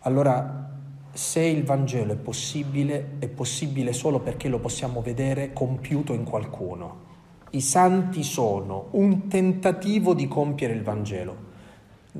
Allora, 0.00 0.70
se 1.12 1.40
il 1.40 1.64
Vangelo 1.64 2.12
è 2.12 2.16
possibile, 2.16 3.16
è 3.18 3.26
possibile 3.26 3.92
solo 3.92 4.20
perché 4.20 4.48
lo 4.48 4.60
possiamo 4.60 5.02
vedere 5.02 5.52
compiuto 5.52 6.12
in 6.12 6.22
qualcuno. 6.22 7.08
I 7.50 7.60
santi 7.60 8.22
sono 8.22 8.86
un 8.92 9.26
tentativo 9.26 10.14
di 10.14 10.28
compiere 10.28 10.72
il 10.72 10.84
Vangelo, 10.84 11.36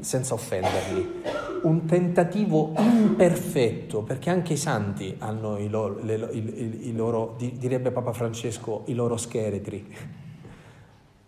senza 0.00 0.34
offenderli, 0.34 1.22
un 1.62 1.86
tentativo 1.86 2.72
imperfetto, 2.78 4.02
perché 4.02 4.28
anche 4.28 4.54
i 4.54 4.56
santi 4.56 5.14
hanno 5.18 5.56
i 5.56 5.68
loro, 5.68 6.00
le, 6.02 6.30
i, 6.32 6.88
i 6.88 6.92
loro 6.94 7.36
direbbe 7.38 7.92
Papa 7.92 8.12
Francesco, 8.12 8.82
i 8.86 8.94
loro 8.94 9.16
scheletri 9.16 10.18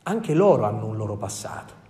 anche 0.04 0.34
loro 0.34 0.64
hanno 0.64 0.86
un 0.86 0.96
loro 0.96 1.16
passato. 1.16 1.80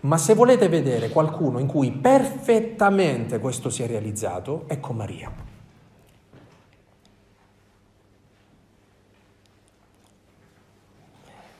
Ma 0.00 0.18
se 0.18 0.34
volete 0.34 0.68
vedere 0.68 1.08
qualcuno 1.08 1.58
in 1.58 1.66
cui 1.66 1.90
perfettamente 1.90 3.38
questo 3.38 3.70
si 3.70 3.82
è 3.82 3.86
realizzato, 3.86 4.64
ecco 4.66 4.92
Maria. 4.92 5.32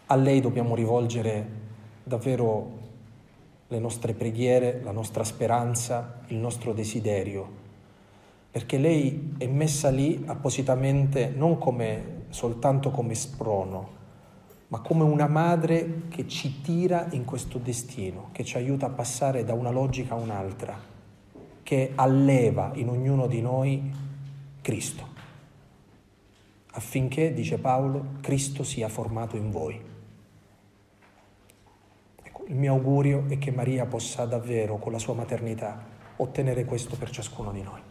A 0.06 0.16
lei 0.16 0.40
dobbiamo 0.40 0.74
rivolgere 0.74 1.48
davvero 2.04 2.82
le 3.68 3.78
nostre 3.78 4.12
preghiere, 4.12 4.82
la 4.84 4.92
nostra 4.92 5.24
speranza, 5.24 6.20
il 6.26 6.36
nostro 6.36 6.74
desiderio, 6.74 7.48
perché 8.50 8.76
lei 8.76 9.34
è 9.38 9.46
messa 9.46 9.88
lì 9.88 10.22
appositamente 10.26 11.32
non 11.34 11.56
come, 11.56 12.13
soltanto 12.34 12.90
come 12.90 13.14
sprono, 13.14 13.88
ma 14.66 14.80
come 14.80 15.04
una 15.04 15.28
madre 15.28 16.08
che 16.08 16.26
ci 16.26 16.62
tira 16.62 17.06
in 17.10 17.24
questo 17.24 17.58
destino, 17.58 18.30
che 18.32 18.42
ci 18.42 18.56
aiuta 18.56 18.86
a 18.86 18.90
passare 18.90 19.44
da 19.44 19.54
una 19.54 19.70
logica 19.70 20.14
a 20.14 20.18
un'altra, 20.18 20.76
che 21.62 21.92
alleva 21.94 22.72
in 22.74 22.88
ognuno 22.88 23.28
di 23.28 23.40
noi 23.40 23.88
Cristo, 24.60 25.06
affinché, 26.72 27.32
dice 27.32 27.58
Paolo, 27.58 28.04
Cristo 28.20 28.64
sia 28.64 28.88
formato 28.88 29.36
in 29.36 29.52
voi. 29.52 29.80
Ecco, 32.20 32.44
il 32.48 32.56
mio 32.56 32.72
augurio 32.72 33.26
è 33.28 33.38
che 33.38 33.52
Maria 33.52 33.86
possa 33.86 34.24
davvero, 34.24 34.78
con 34.78 34.90
la 34.90 34.98
sua 34.98 35.14
maternità, 35.14 35.84
ottenere 36.16 36.64
questo 36.64 36.96
per 36.96 37.10
ciascuno 37.10 37.52
di 37.52 37.62
noi. 37.62 37.83